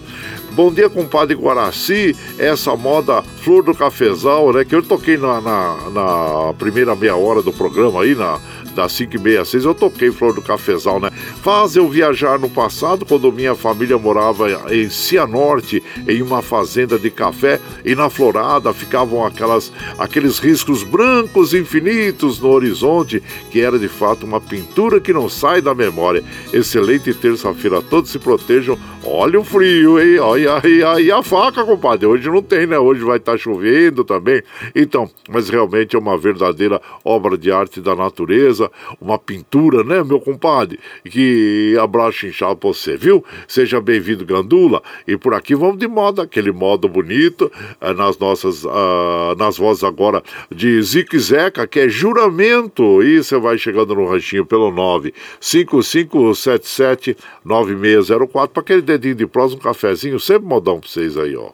[0.53, 2.15] Bom dia, compadre Guaraci.
[2.39, 4.65] Essa moda Flor do Cafezal, né?
[4.65, 8.39] Que eu toquei na, na, na primeira meia hora do programa aí, na,
[8.71, 11.11] das 5 e meia, 6, eu toquei Flor do Cafezal, né?
[11.41, 17.09] Faz eu viajar no passado, quando minha família morava em Cianorte, em uma fazenda de
[17.09, 23.87] café, e na florada ficavam aquelas, aqueles riscos brancos infinitos no horizonte, que era de
[23.87, 26.23] fato uma pintura que não sai da memória.
[26.53, 28.77] Excelente terça-feira, todos se protejam.
[29.03, 30.19] Olha o frio, hein?
[30.19, 32.05] Olha aí, aí a faca, compadre.
[32.05, 32.77] Hoje não tem, né?
[32.77, 34.43] Hoje vai estar tá chovendo também.
[34.75, 38.60] Então, mas realmente é uma verdadeira obra de arte da natureza
[38.99, 40.77] uma pintura, né, meu compadre?
[41.03, 43.23] Que abraço inchado pra você, viu?
[43.47, 44.83] Seja bem-vindo, Gandula.
[45.07, 47.49] E por aqui vamos de moda, aquele modo bonito,
[47.79, 50.21] eh, nas nossas, uh, nas vozes agora
[50.53, 53.01] de Zique Zeca, que é juramento.
[53.01, 59.59] E você vai chegando no ranchinho pelo 95577 9604 para aquele dedinho de prosa, um
[59.59, 61.51] cafezinho, sempre modão pra vocês aí, ó.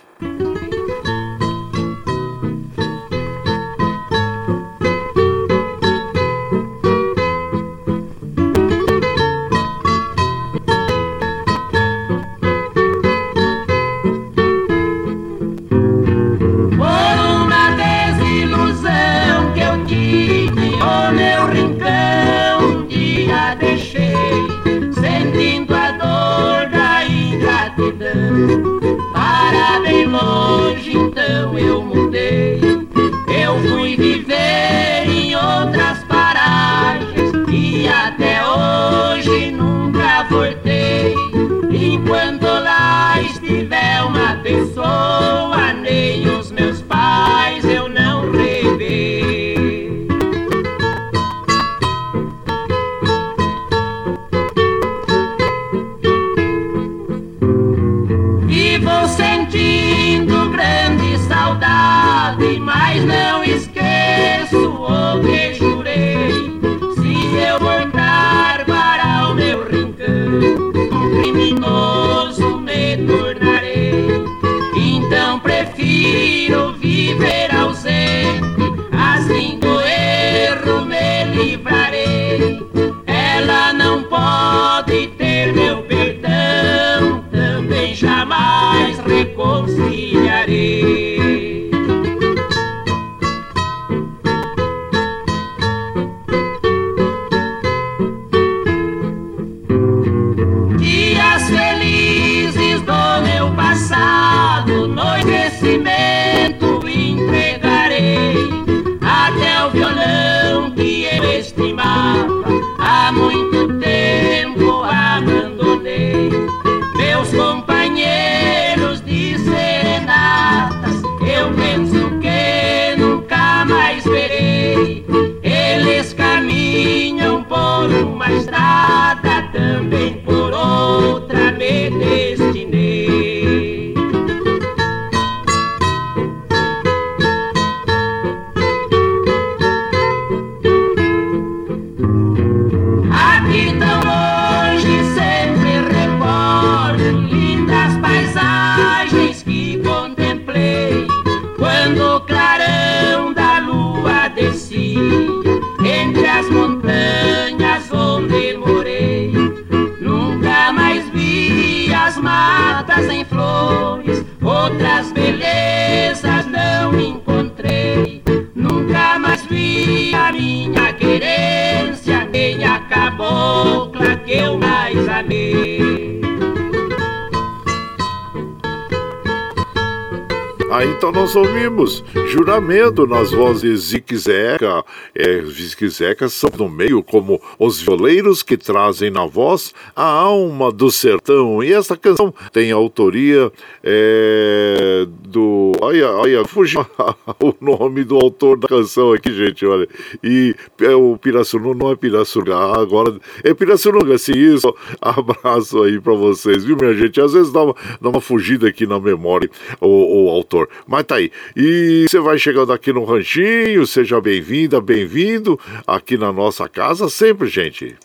[182.67, 184.83] Juramento nas vozes Zique Zeca.
[185.15, 190.69] É, Zique Zeca são no meio como os violeiros que trazem na voz a alma
[190.69, 191.63] do sertão.
[191.63, 193.49] E essa canção tem autoria
[193.81, 195.71] é, do.
[195.79, 196.85] Olha, olha, fugiu o
[197.59, 199.87] nome do autor da canção aqui, gente, olha.
[200.23, 204.73] E é o Pirassununga, não é Pirassununga, agora é Pirassununga, sim, isso.
[205.01, 207.19] Abraço aí pra vocês, viu, minha gente?
[207.19, 209.49] Às vezes dá uma, dá uma fugida aqui na memória
[209.79, 210.69] o, o autor.
[210.87, 211.31] Mas tá aí.
[211.55, 217.47] E você vai chegando aqui no Ranchinho, seja bem-vinda, bem-vindo aqui na nossa casa sempre,
[217.47, 217.95] gente.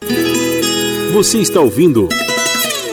[1.12, 2.09] Você está ouvindo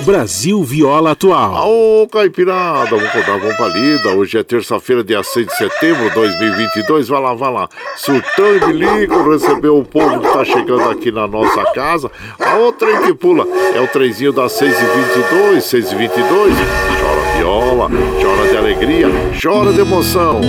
[0.03, 1.69] Brasil Viola Atual.
[1.69, 4.09] Ô, Caipirada, vamos contar uma palida.
[4.15, 7.07] Hoje é terça-feira, dia 6 de setembro de 2022.
[7.07, 7.69] Vai lá, vai lá.
[7.97, 12.11] Surtão e bilico, recebeu o povo que tá chegando aqui na nossa casa.
[12.39, 13.45] A outra que pula
[13.75, 16.99] é o trenzinho das 6h22, 6h22
[17.37, 17.89] viola,
[18.21, 19.07] chora de alegria,
[19.41, 20.41] chora de emoção.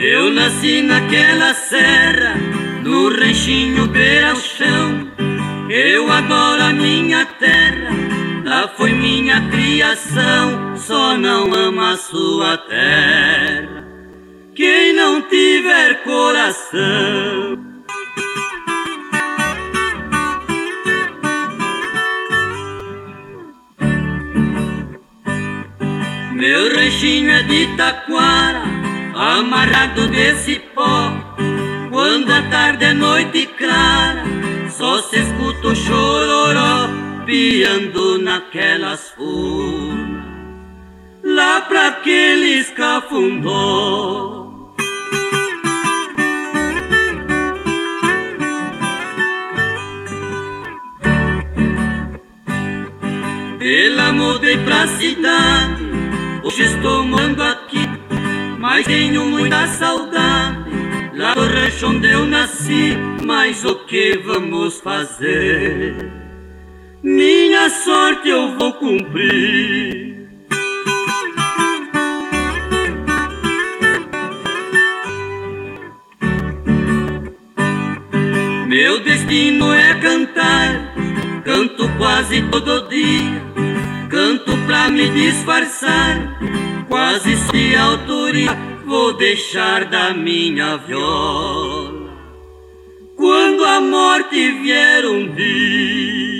[0.00, 2.34] Eu nasci naquela serra,
[2.82, 5.08] no ranchinho beira chão
[5.70, 7.23] Eu adoro a minha
[8.54, 13.84] lá foi minha criação, só não ama sua terra.
[14.54, 17.58] Quem não tiver coração.
[26.32, 28.62] Meu ranchinho é de taquara,
[29.14, 31.12] amarrado desse pó.
[31.90, 34.22] Quando a tarde é noite clara,
[34.68, 36.93] só se escuta o chororó
[37.24, 40.24] piando naquelas furnas.
[41.22, 44.42] Lá pra aqueles cafundó.
[53.60, 55.82] Ela mudei pra cidade,
[56.42, 57.88] hoje estou morando aqui,
[58.58, 60.70] mas tenho muita saudade
[61.14, 62.96] lá do rancho onde eu nasci.
[63.24, 66.23] Mas o que vamos fazer?
[67.04, 70.26] Minha sorte eu vou cumprir.
[78.66, 80.94] Meu destino é cantar,
[81.44, 83.42] canto quase todo dia,
[84.08, 86.38] canto pra me disfarçar,
[86.88, 92.08] quase sem autoria, vou deixar da minha viola.
[93.14, 96.33] Quando a morte vier um dia.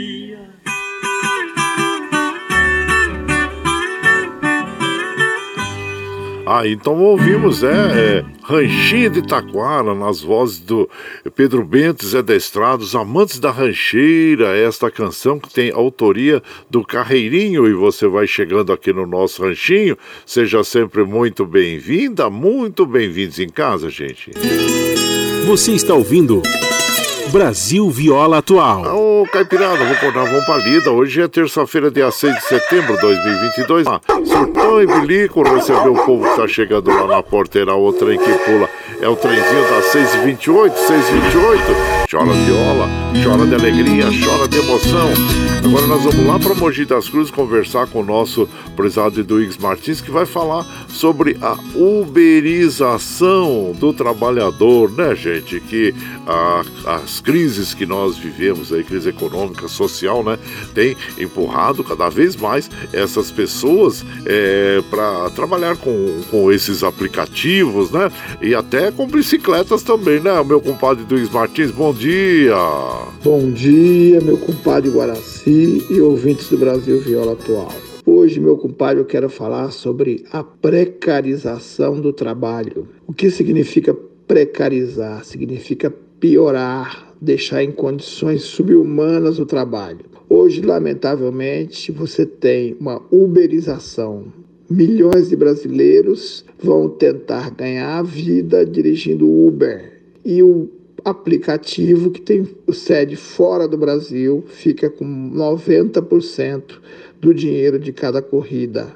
[6.47, 10.89] Ah, então ouvimos, é, é Ranchinha de Taquara, nas vozes do
[11.35, 16.85] Pedro Bento, Zé da Estrada, os amantes da rancheira, esta canção que tem autoria do
[16.85, 23.39] Carreirinho, e você vai chegando aqui no nosso ranchinho, seja sempre muito bem-vinda, muito bem-vindos
[23.39, 24.31] em casa, gente.
[25.47, 26.43] Você está ouvindo
[27.35, 28.97] Brasil Viola Atual.
[28.97, 30.93] Ô, Caipirada, vou acordar, vamos pra lida.
[30.93, 33.89] Hoje é terça-feira, dia 6 de setembro de 2022.
[33.89, 38.21] Ah, surtão e bilico recebeu o povo que tá chegando lá na porteira, o trem
[38.21, 38.71] que pula.
[39.01, 42.05] É o trenzinho das 6h28, 6h28.
[42.09, 42.89] Chora viola,
[43.25, 45.11] chora de alegria, chora de emoção.
[45.65, 50.01] Agora nós vamos lá para Mogi das Cruzes conversar com o nosso prezado Eduígues Martins,
[50.01, 55.59] que vai falar sobre a uberização do trabalhador, né, gente?
[55.59, 55.93] Que
[56.27, 60.39] a, as crises que nós vivemos, aí, crise econômica, social, né,
[60.75, 68.11] tem empurrado cada vez mais essas pessoas é, para trabalhar com, com esses aplicativos, né?
[68.43, 71.71] E até com bicicletas também, né, meu compadre Eduígues Martins?
[71.71, 72.55] Bom dia!
[73.25, 77.73] Bom dia, meu compadre Guaraci e ouvintes do Brasil Viola Atual.
[78.07, 82.87] Hoje, meu compadre, eu quero falar sobre a precarização do trabalho.
[83.07, 83.97] O que significa
[84.27, 85.25] precarizar?
[85.25, 85.91] Significa
[86.25, 90.07] piorar, deixar em condições subhumanas o trabalho.
[90.27, 94.33] Hoje, lamentavelmente, você tem uma uberização.
[94.71, 100.01] Milhões de brasileiros vão tentar ganhar a vida dirigindo Uber.
[100.25, 100.71] E o
[101.05, 106.81] aplicativo que tem sede fora do Brasil fica com 90%
[107.21, 108.87] do dinheiro de cada corrida,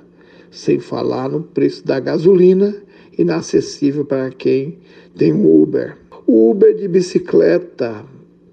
[0.50, 2.74] sem falar no preço da gasolina,
[3.18, 4.78] inacessível para quem
[5.14, 6.07] tem um Uber.
[6.30, 8.04] Uber de bicicleta,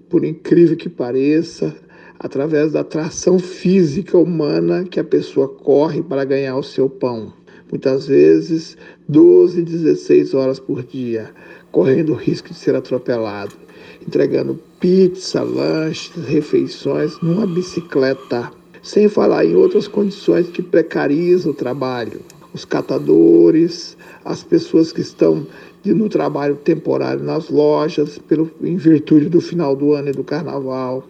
[0.08, 1.76] por incrível que pareça,
[2.18, 7.34] através da tração física humana que a pessoa corre para ganhar o seu pão.
[7.70, 11.30] Muitas vezes 12, 16 horas por dia,
[11.70, 13.54] correndo o risco de ser atropelado,
[14.00, 18.50] entregando pizza, lanches, refeições numa bicicleta,
[18.82, 22.22] sem falar em outras condições que precarizam o trabalho.
[22.54, 25.46] Os catadores, as pessoas que estão
[25.94, 31.04] no trabalho temporário nas lojas, pelo, em virtude do final do ano e do carnaval.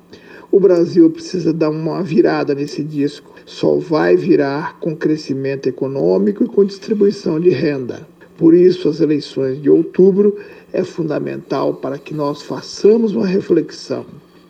[0.50, 3.34] O Brasil precisa dar uma virada nesse disco.
[3.44, 8.06] Só vai virar com crescimento econômico e com distribuição de renda.
[8.36, 10.36] Por isso, as eleições de outubro
[10.72, 14.04] é fundamental para que nós façamos uma reflexão.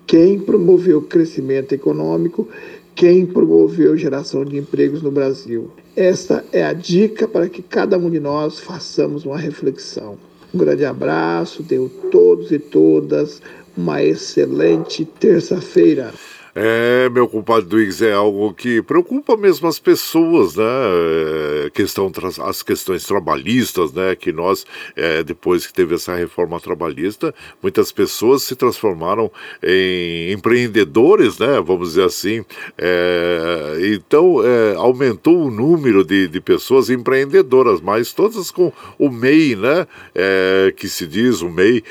[0.07, 2.49] Quem promoveu o crescimento econômico,
[2.97, 5.71] quem promoveu geração de empregos no Brasil.
[5.95, 10.17] Esta é a dica para que cada um de nós façamos uma reflexão.
[10.53, 13.43] Um grande abraço, tenham todos e todas
[13.77, 16.15] uma excelente terça-feira.
[16.59, 20.65] É, meu compadre Duígues, é algo que preocupa mesmo as pessoas, né?
[20.65, 22.11] É, questão,
[22.43, 24.17] as questões trabalhistas, né?
[24.17, 24.65] Que nós,
[24.97, 29.31] é, depois que teve essa reforma trabalhista, muitas pessoas se transformaram
[29.63, 31.61] em empreendedores, né?
[31.63, 32.43] Vamos dizer assim.
[32.79, 39.57] É, então, é, aumentou o número de, de pessoas empreendedoras, mas todas com o MEI,
[39.57, 39.87] né?
[40.15, 41.85] É, que se diz o MEI.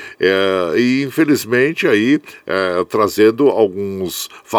[0.76, 2.20] E, infelizmente, aí,
[2.88, 4.55] trazendo alguns fatores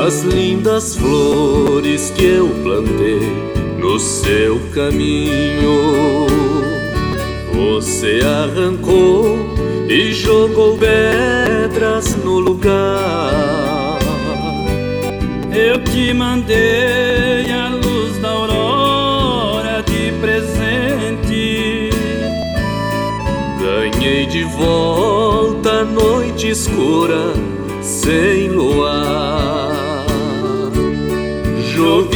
[0.07, 3.19] As lindas flores que eu plantei
[3.77, 6.25] no seu caminho.
[7.53, 9.37] Você arrancou
[9.89, 13.99] e jogou pedras no lugar.
[15.53, 21.89] Eu te mandei a luz da aurora de presente.
[23.59, 27.33] Ganhei de volta a noite escura
[27.81, 29.56] sem luar.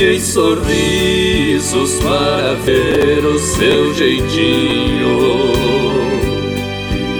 [0.01, 5.53] Joguei sorrisos para ver o seu jeitinho.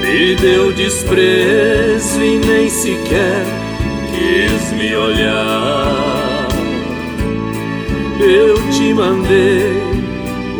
[0.02, 3.46] Me deu desprezo e nem sequer
[4.10, 6.48] quis me olhar.
[8.20, 9.74] Eu te mandei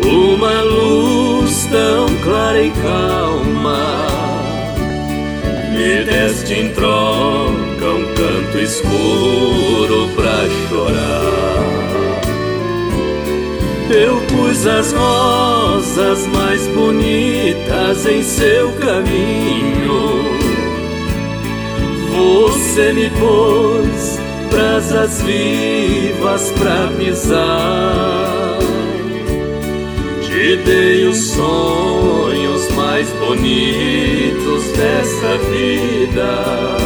[0.06, 4.06] uma luz tão clara e calma.
[5.72, 11.81] Me deste em troca um canto escuro pra chorar.
[13.94, 20.22] Eu pus as rosas mais bonitas em seu caminho.
[22.10, 24.18] Você me pôs
[24.50, 28.58] brasas vivas pra pisar.
[30.22, 36.78] Te dei os sonhos mais bonitos dessa vida.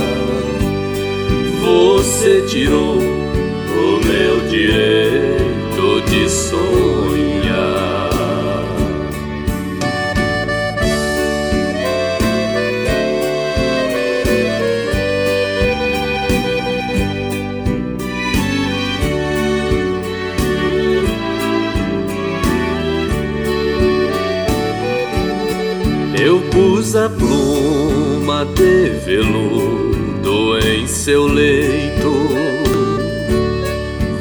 [1.63, 6.96] Você tirou o meu direito de sonhar.
[26.97, 32.27] Pus a pluma de veludo em seu leito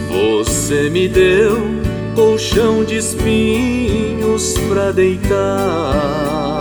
[0.09, 1.57] você me deu
[2.15, 6.57] colchão de espinhos pra deitar.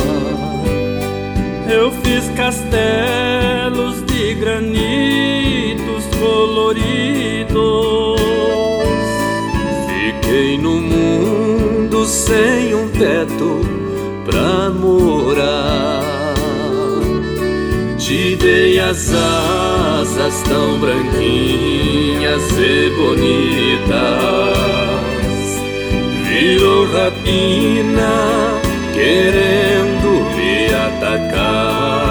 [1.72, 7.54] Eu fiz castelos de granitos coloridos.
[9.88, 13.83] Fiquei no mundo sem um teto
[14.24, 16.34] pra morar.
[17.98, 23.94] Te dei as asas tão branquinhas e bonitas.
[26.28, 28.60] Virou rapina
[28.92, 32.04] querendo me atacar.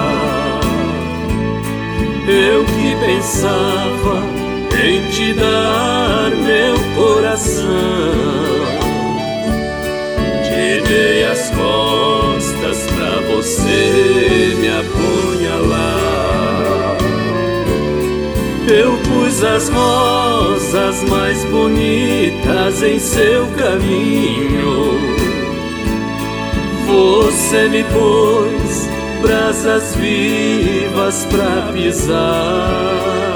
[2.26, 4.22] Eu que pensava
[4.82, 8.43] em te dar meu coração.
[11.30, 16.24] As costas pra você me apunhalar.
[18.68, 24.98] Eu pus as rosas mais bonitas em seu caminho.
[26.86, 28.88] Você me pôs
[29.20, 33.33] brasas vivas pra pisar.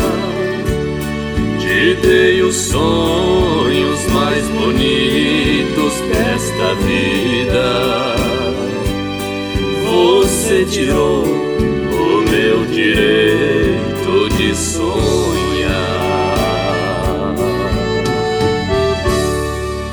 [1.78, 8.16] Te dei os sonhos mais bonitos desta vida.
[9.84, 13.78] Você tirou o meu direito
[14.54, 15.47] se sonhar.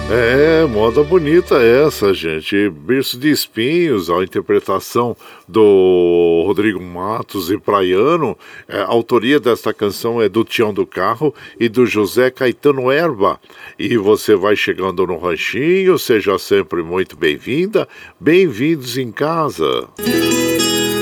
[0.08, 2.70] É, moda bonita essa, gente.
[2.70, 8.38] Berço de Espinhos, a interpretação do Rodrigo Matos e Praiano.
[8.68, 13.40] É, a autoria desta canção é do Tião do Carro e do José Caetano Erba.
[13.80, 17.88] E você vai chegando no ranchinho, seja sempre muito bem-vinda.
[18.20, 19.88] Bem-vindos em casa.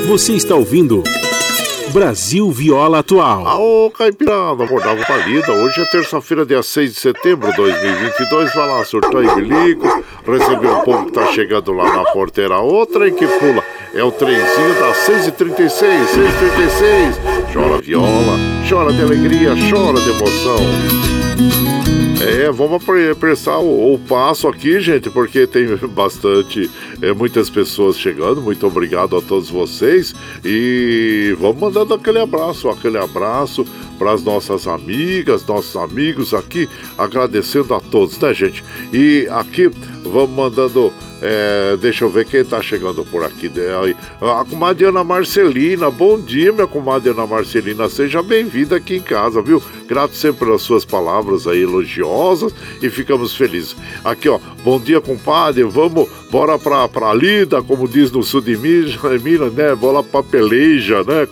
[0.07, 1.03] Você está ouvindo.
[1.93, 3.47] Brasil Viola Atual.
[3.47, 5.51] Aô, Caipirada, acordava pra lida.
[5.51, 8.51] Hoje é terça-feira, dia 6 de setembro de 2022.
[8.55, 10.03] Vai lá, surtou e bilico.
[10.25, 12.57] Recebeu um pouco que tá chegando lá na porteira.
[12.57, 13.63] Outra em que pula.
[13.93, 17.53] É o trenzinho das 6h36, 6h36.
[17.53, 21.72] Chora viola, chora de alegria, chora de emoção.
[22.23, 26.69] É, vamos apressar o, o, passo aqui, gente, porque tem bastante,
[27.01, 28.41] é, muitas pessoas chegando.
[28.41, 30.13] Muito obrigado a todos vocês
[30.43, 33.65] e vamos mandando aquele abraço, aquele abraço
[33.97, 38.63] para as nossas amigas, nossos amigos aqui, agradecendo a todos, né, gente?
[38.91, 39.69] E aqui
[40.03, 40.93] vamos mandando
[41.25, 43.49] é, deixa eu ver quem tá chegando por aqui.
[44.21, 47.87] A comadre Ana Marcelina, bom dia, minha comadre Ana Marcelina.
[47.87, 49.63] Seja bem-vinda aqui em casa, viu?
[49.87, 53.73] Grato sempre pelas suas palavras aí elogiosas e ficamos felizes.
[54.03, 55.63] Aqui, ó, bom dia, compadre.
[55.63, 58.97] Vamos, bora pra, pra lida, como diz no sul de Minas,
[59.53, 59.75] né?
[59.75, 61.27] Bora pra peleja, né?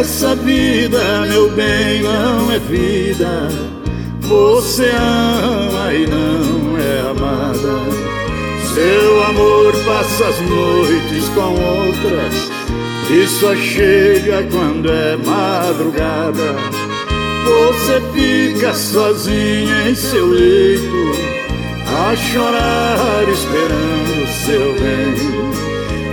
[0.00, 3.48] Essa vida, meu bem, não é vida.
[4.20, 8.01] Você ama e não é amada.
[8.74, 12.50] Seu amor passa as noites com outras
[13.10, 16.56] e só chega quando é madrugada.
[17.44, 21.12] Você fica sozinha em seu leito
[21.86, 25.16] a chorar esperando seu bem,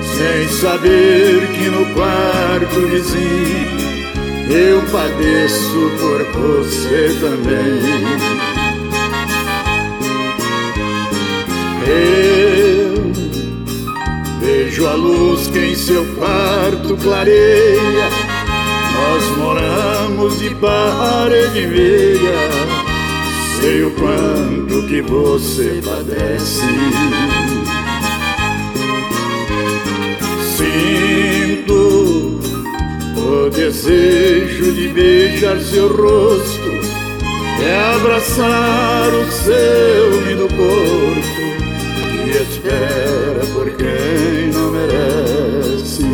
[0.04, 3.80] sem saber que no quarto vizinho
[4.50, 8.49] eu padeço por você também.
[11.90, 13.12] Eu
[14.40, 18.10] vejo a luz que em seu quarto clareia.
[18.94, 22.50] Nós moramos de parede meia.
[23.60, 26.66] Sei o quanto que você padece.
[30.58, 32.00] Sinto
[33.60, 36.70] desejo de beijar seu rosto
[37.62, 41.49] é abraçar o seu lindo corpo
[42.70, 46.06] que espera por quem não merece.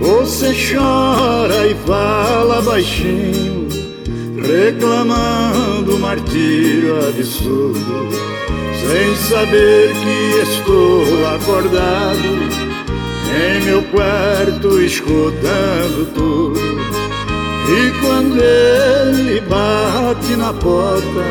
[0.00, 3.68] Você chora e fala baixinho,
[4.36, 8.37] reclamando o martírio absurdo,
[8.80, 12.68] sem saber que estou acordado
[13.30, 16.78] em meu quarto escutando tudo.
[17.68, 21.24] E quando ele bate na porta,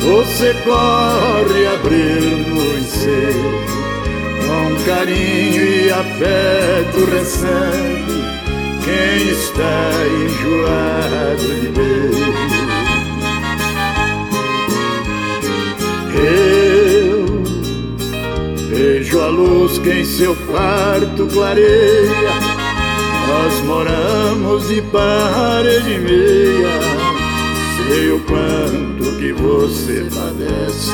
[0.00, 3.72] você corre abrindo o ensejo
[4.52, 8.22] com carinho e afeto recebe
[8.84, 9.92] quem está
[10.26, 12.61] enjoado de beijo.
[16.14, 17.42] Eu
[18.68, 22.52] vejo a luz que em seu quarto clareia.
[23.28, 26.80] Nós moramos de parede e meia.
[27.88, 30.92] Sei o quanto que você padece.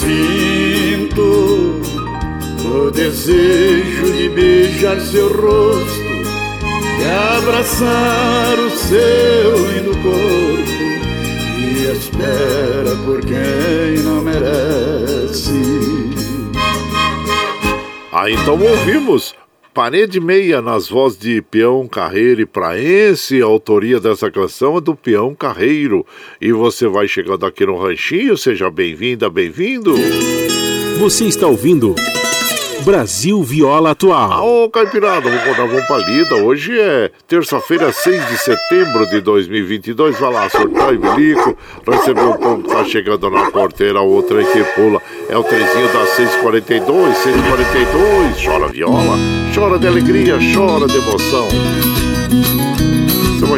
[0.00, 1.80] Sinto
[2.64, 6.04] o desejo de beijar seu rosto
[7.00, 10.73] e abraçar o seu lindo corpo
[11.94, 15.52] espera por quem não merece.
[18.12, 19.34] Ah, então ouvimos
[19.72, 23.40] Parede Meia nas vozes de Peão Carreiro e Praense.
[23.42, 26.06] A autoria dessa canção é do Peão Carreiro.
[26.40, 29.94] E você vai chegando aqui no Ranchinho, seja bem-vinda, bem-vindo.
[31.00, 31.94] Você está ouvindo
[32.84, 34.46] Brasil Viola Atual.
[34.46, 36.34] Ô, Caipirada, vamos contar vamos pra lida.
[36.34, 40.20] Hoje é terça-feira, 6 de setembro de 2022.
[40.20, 41.56] Vai lá, surtar e bilico.
[41.90, 45.00] Recebeu o povo que tá chegando na porteira, o outro aí que pula.
[45.30, 48.44] É o trezinho da 642, 642.
[48.44, 49.16] Chora viola,
[49.54, 51.48] chora de alegria, chora de emoção.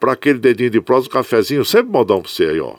[0.00, 2.76] para aquele dedinho de prosa, um cafezinho, sempre modão para você aí, ó.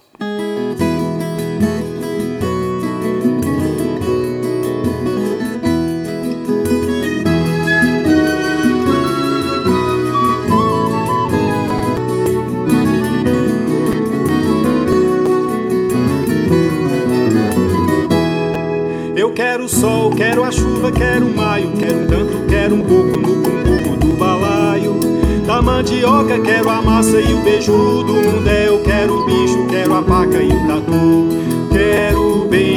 [19.62, 20.01] quero o sol,
[20.42, 25.00] quero a chuva, quero maio, quero tanto, quero um pouco no cumbuco do balaio.
[25.46, 28.68] Da mandioca, quero a massa e o beijo do mundé.
[28.68, 31.28] Eu quero o bicho, quero a vaca e o tatu.
[31.72, 32.71] Quero o bem,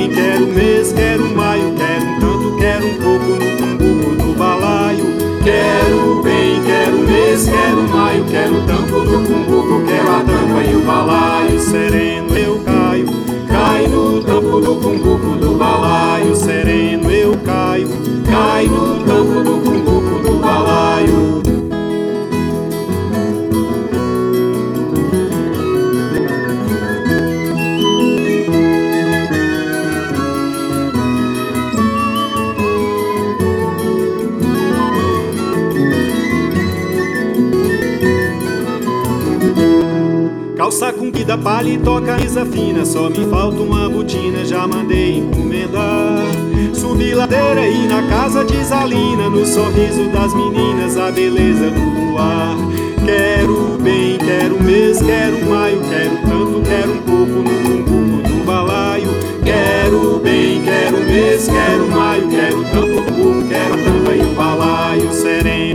[41.24, 42.84] Cumprida, paletó, camisa fina.
[42.84, 46.26] Só me falta uma botina, já mandei encomendar.
[46.74, 52.56] Subi ladeira e na casa de Zalina No sorriso das meninas, a beleza do luar.
[53.05, 59.09] Quero bem, quero mês, quero maio Quero tanto, quero um pouco no cumbuco do balaio.
[59.42, 65.12] Quero bem, quero mês, quero maio Quero tanto, quero tanto aí o balaio.
[65.12, 65.73] Sereno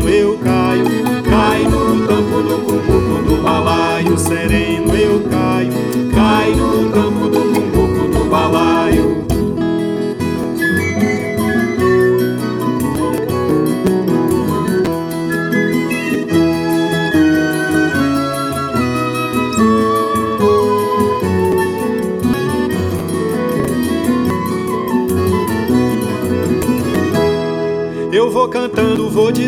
[3.59, 5.73] balaio Sereno eu caio,
[6.13, 7.18] caio no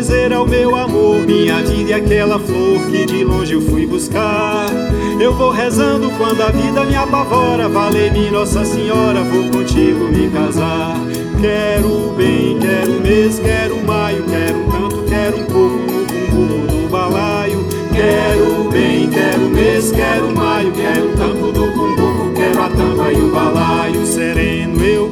[0.02, 4.66] dizer ao meu amor Minha vida é aquela flor que de longe eu fui buscar.
[5.20, 7.68] Eu vou rezando quando a vida me apavora.
[7.68, 10.96] Vale-me Nossa Senhora, vou contigo me casar.
[11.40, 17.64] Quero bem, quero mês, quero maio Quero tanto, quero um pouco no cumbuco do balaio.
[17.92, 23.30] Quero bem, quero mês, quero maio Quero tampo do cumbuco, quero a tampa e o
[23.30, 24.04] balaio.
[24.06, 25.10] Sereno eu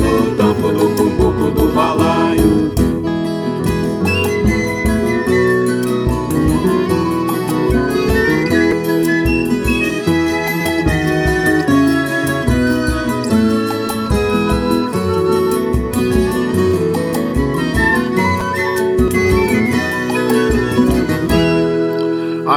[0.00, 2.72] no tampo do cumbuco do balaio.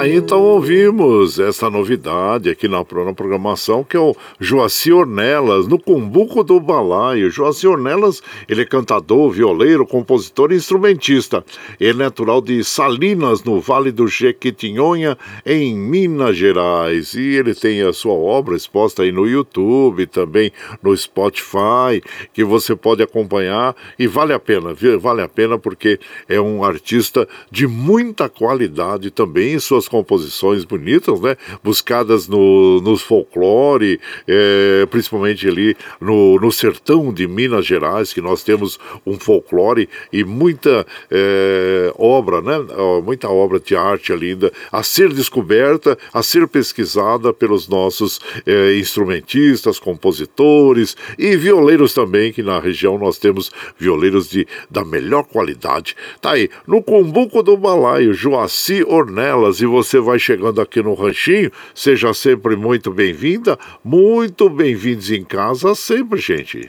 [0.05, 5.79] Aí então ouvimos essa novidade aqui na, na programação, que é o Joaci Ornelas, no
[5.79, 7.29] Cumbuco do Balaio.
[7.29, 11.43] Joaci Ornelas, ele é cantador, violeiro, compositor e instrumentista.
[11.79, 17.13] Ele é natural de Salinas, no Vale do Jequitinhonha, em Minas Gerais.
[17.13, 20.51] E ele tem a sua obra exposta aí no YouTube, também
[20.81, 22.01] no Spotify,
[22.33, 27.27] que você pode acompanhar e vale a pena, vale a pena porque é um artista
[27.49, 31.35] de muita qualidade também suas composições bonitas, né?
[31.63, 38.43] Buscadas no, nos folclore, é, principalmente ali no, no sertão de Minas Gerais, que nós
[38.43, 42.55] temos um folclore e muita é, obra, né?
[43.03, 49.79] Muita obra de arte linda a ser descoberta, a ser pesquisada pelos nossos é, instrumentistas,
[49.79, 55.95] compositores e violeiros também, que na região nós temos violeiros de, da melhor qualidade.
[56.21, 61.51] Tá aí, no Cumbuco do Balaio, Joaci Ornelas, e você vai chegando aqui no Ranchinho,
[61.73, 64.14] seja sempre muito bem-vinda, muito
[64.49, 66.65] bem-vindos em casa sempre, gente.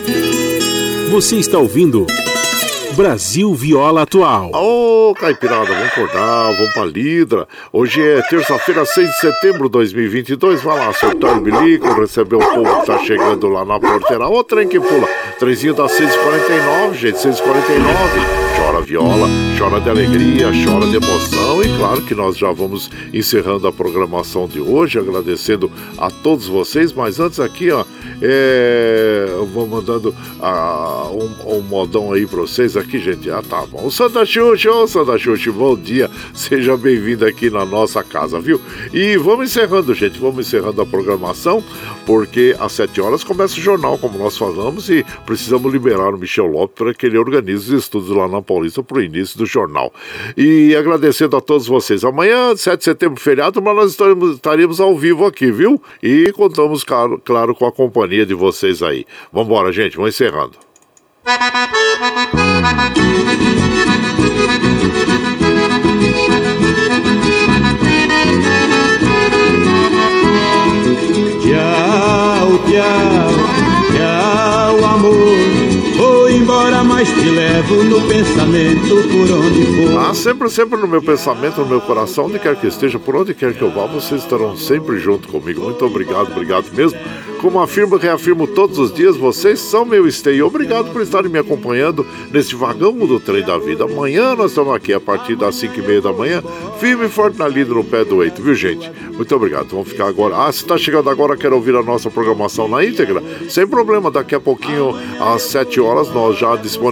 [1.13, 2.05] Você está ouvindo
[2.97, 4.51] Brasil Viola Atual.
[4.55, 7.47] Ô, oh, Caipirada, vamos acordar, vamos pra Lidra.
[7.71, 10.63] Hoje é terça-feira, 6 de setembro de 2022.
[10.63, 14.27] Vai lá, soltar o bilico, receber o povo que tá chegando lá na porteira.
[14.27, 15.07] Ô, trem que pula.
[15.39, 19.29] Trezinho da 649, gente, 649 chora viola,
[19.59, 24.49] chora de alegria, chora de emoção e claro que nós já vamos encerrando a programação
[24.49, 27.85] de hoje, agradecendo a todos vocês, mas antes aqui, ó,
[28.21, 33.31] é, eu vou mandando ah, um, um, modão aí pra vocês aqui, gente.
[33.31, 33.91] Ah, tá bom.
[33.91, 38.61] Santa Xuxa, ô Santa Xuxa, bom dia, seja bem-vindo aqui na nossa casa, viu?
[38.93, 41.63] E vamos encerrando, gente, vamos encerrando a programação,
[42.07, 46.47] porque às 7 horas começa o jornal, como nós falamos, e precisamos liberar o Michel
[46.47, 49.93] Lopes para que ele organize os estudos lá na Paulista para o início do jornal.
[50.37, 52.05] E agradecendo a todos vocês.
[52.05, 55.83] Amanhã, 7 de setembro, feriado, mas nós estaremos, estaremos ao vivo aqui, viu?
[56.03, 59.05] E contamos, claro, claro, com a companhia de vocês aí.
[59.33, 60.66] Vamos embora, gente, vamos encerrando.
[72.69, 73.26] Yeah.
[76.97, 79.99] Mas te levo no pensamento por onde for.
[79.99, 83.35] Ah, sempre, sempre no meu pensamento, no meu coração, onde quer que esteja, por onde
[83.35, 85.61] quer que eu vá, vocês estarão sempre junto comigo.
[85.61, 86.99] Muito obrigado, obrigado mesmo.
[87.39, 90.47] Como afirmo reafirmo todos os dias, vocês são meu esteio.
[90.47, 93.85] Obrigado por estarem me acompanhando neste vagão do trem da vida.
[93.85, 96.43] Amanhã nós estamos aqui a partir das 5 e meia da manhã,
[96.81, 98.91] firme e forte na lida no pé do eito, viu gente?
[99.13, 99.69] Muito obrigado.
[99.69, 100.47] Vamos ficar agora.
[100.47, 103.23] Ah, se está chegando agora, quer ouvir a nossa programação na íntegra?
[103.51, 106.86] Sem problema, daqui a pouquinho, às 7 horas, nós já disponibilizamos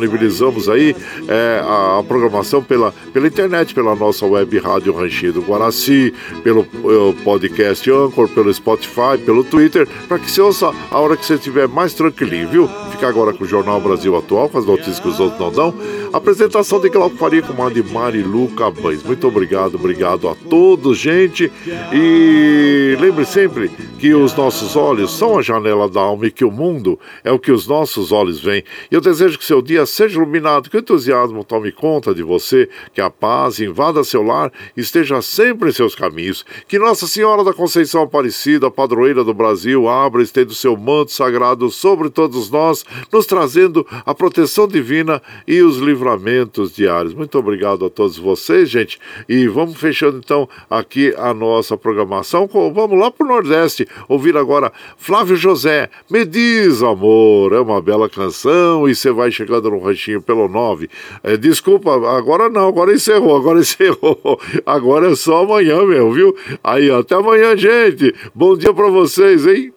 [0.69, 0.97] aí
[1.29, 6.13] é, a, a, programação pela, pela internet, pela nossa web rádio Ranchinho do Guaraci,
[6.43, 11.25] pelo, pelo podcast Anchor, pelo Spotify, pelo Twitter, para que você ouça a hora que
[11.25, 12.71] você estiver mais tranquilinho, viu?
[12.91, 15.75] Fica agora com o Jornal Brasil Atual, com as notícias que os outros não dão.
[16.13, 19.03] Apresentação de Glauco Faria com a de Marilu Cabães.
[19.03, 21.51] Muito obrigado, obrigado a todos, gente.
[21.93, 23.69] E lembre sempre
[23.99, 27.39] que os nossos olhos são a janela da alma e que o mundo é o
[27.39, 28.63] que os nossos olhos veem.
[28.91, 33.01] Eu desejo que seu dia seja iluminado, que o entusiasmo tome conta de você, que
[33.01, 36.45] a paz invada seu lar esteja sempre em seus caminhos.
[36.69, 41.13] Que Nossa Senhora da Conceição Aparecida, padroeira do Brasil, abra e estenda o seu manto
[41.13, 47.15] sagrado sobre todos nós, nos trazendo a proteção divina e os livramentos diários.
[47.15, 48.99] Muito obrigado a todos vocês, gente.
[49.29, 52.49] E vamos fechando então aqui a nossa programação.
[52.49, 55.89] Vamos lá para o Nordeste ouvir agora Flávio José.
[56.11, 60.89] Me diz, amor, é uma bela canção e você vai chegando no ranchinho pelo 9.
[61.23, 64.41] É, desculpa, agora não, agora encerrou, agora encerrou.
[64.65, 66.37] Agora é só amanhã mesmo, viu?
[66.63, 68.15] Aí, até amanhã, gente.
[68.35, 69.73] Bom dia para vocês, hein?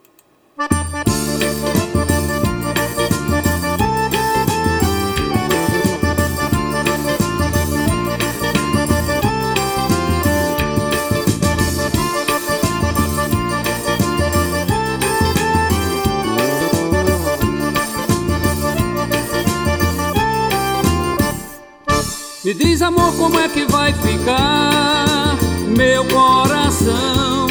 [22.48, 25.36] Me diz, amor, como é que vai ficar
[25.76, 27.46] meu coração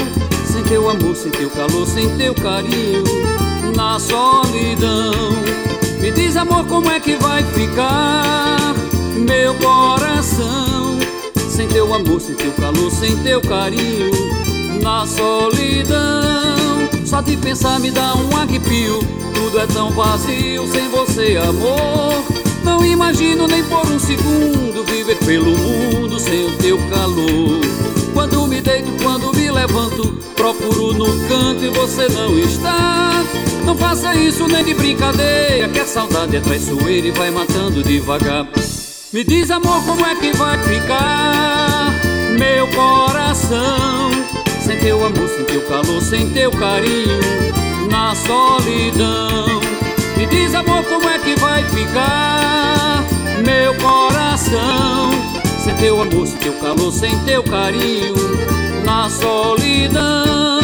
[0.52, 3.04] sem teu amor, sem teu calor, sem teu carinho
[3.76, 5.34] na solidão.
[6.02, 8.74] Me diz, amor, como é que vai ficar
[9.20, 10.98] meu coração
[11.48, 14.10] sem teu amor, sem teu calor, sem teu carinho
[14.82, 16.58] na solidão.
[17.06, 19.02] Só de pensar me dá um arrepio,
[19.36, 22.47] tudo é tão vazio sem você, amor.
[22.68, 27.62] Não imagino nem por um segundo viver pelo mundo sem o teu calor.
[28.14, 33.24] Quando me deito, quando me levanto, procuro num canto e você não está.
[33.66, 38.46] Não faça isso nem de brincadeira, que a saudade é traiçoeira e vai matando devagar.
[39.14, 41.94] Me diz, amor, como é que vai ficar
[42.38, 44.12] meu coração?
[44.66, 47.18] Sem teu amor, sem teu calor, sem teu carinho,
[47.90, 49.67] na solidão.
[50.18, 53.04] Me diz, amor, como é que vai ficar
[53.46, 55.12] meu coração?
[55.64, 58.16] Sem teu amor, sem teu calor, sem teu carinho,
[58.84, 60.57] na solidão.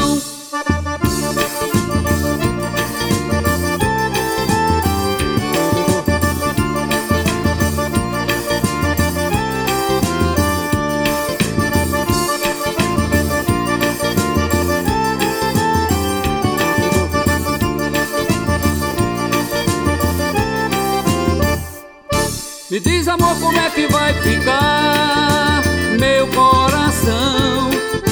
[22.73, 25.61] Me diz, amor, como é que vai ficar
[25.99, 27.69] meu coração?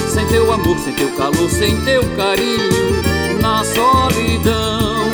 [0.07, 3.01] Sem teu amor, sem teu calor, sem teu carinho,
[3.41, 5.09] na solidão.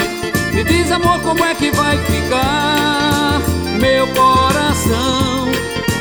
[0.53, 3.39] Me diz, amor, como é que vai ficar
[3.79, 5.47] meu coração?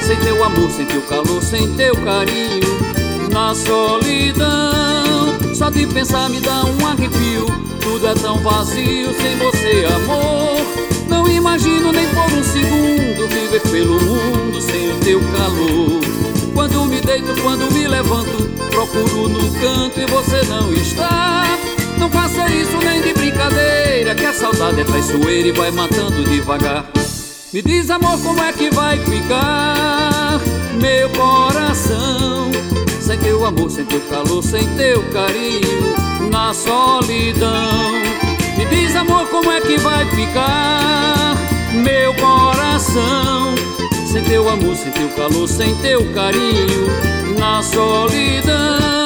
[0.05, 2.81] Sem teu amor, sem teu calor, sem teu carinho,
[3.31, 5.39] na solidão.
[5.55, 7.47] Só de pensar me dá um arrepio,
[7.81, 10.86] tudo é tão vazio sem você, amor.
[11.57, 16.01] Imagino nem por um segundo viver pelo mundo sem o teu calor.
[16.53, 21.45] Quando me deito, quando me levanto, procuro no canto e você não está.
[21.99, 26.91] Não faça isso nem de brincadeira, que a saudade é traiçoeira e vai matando devagar.
[27.55, 30.39] Me diz, amor, como é que vai ficar
[30.79, 32.51] meu coração?
[33.01, 38.16] Sem teu amor, sem teu calor, sem teu carinho, na solidão.
[38.71, 41.37] Diz, amor, como é que vai ficar
[41.73, 43.55] meu coração?
[44.11, 46.87] Sem teu amor, sem teu calor, sem teu carinho,
[47.39, 49.06] na solidão.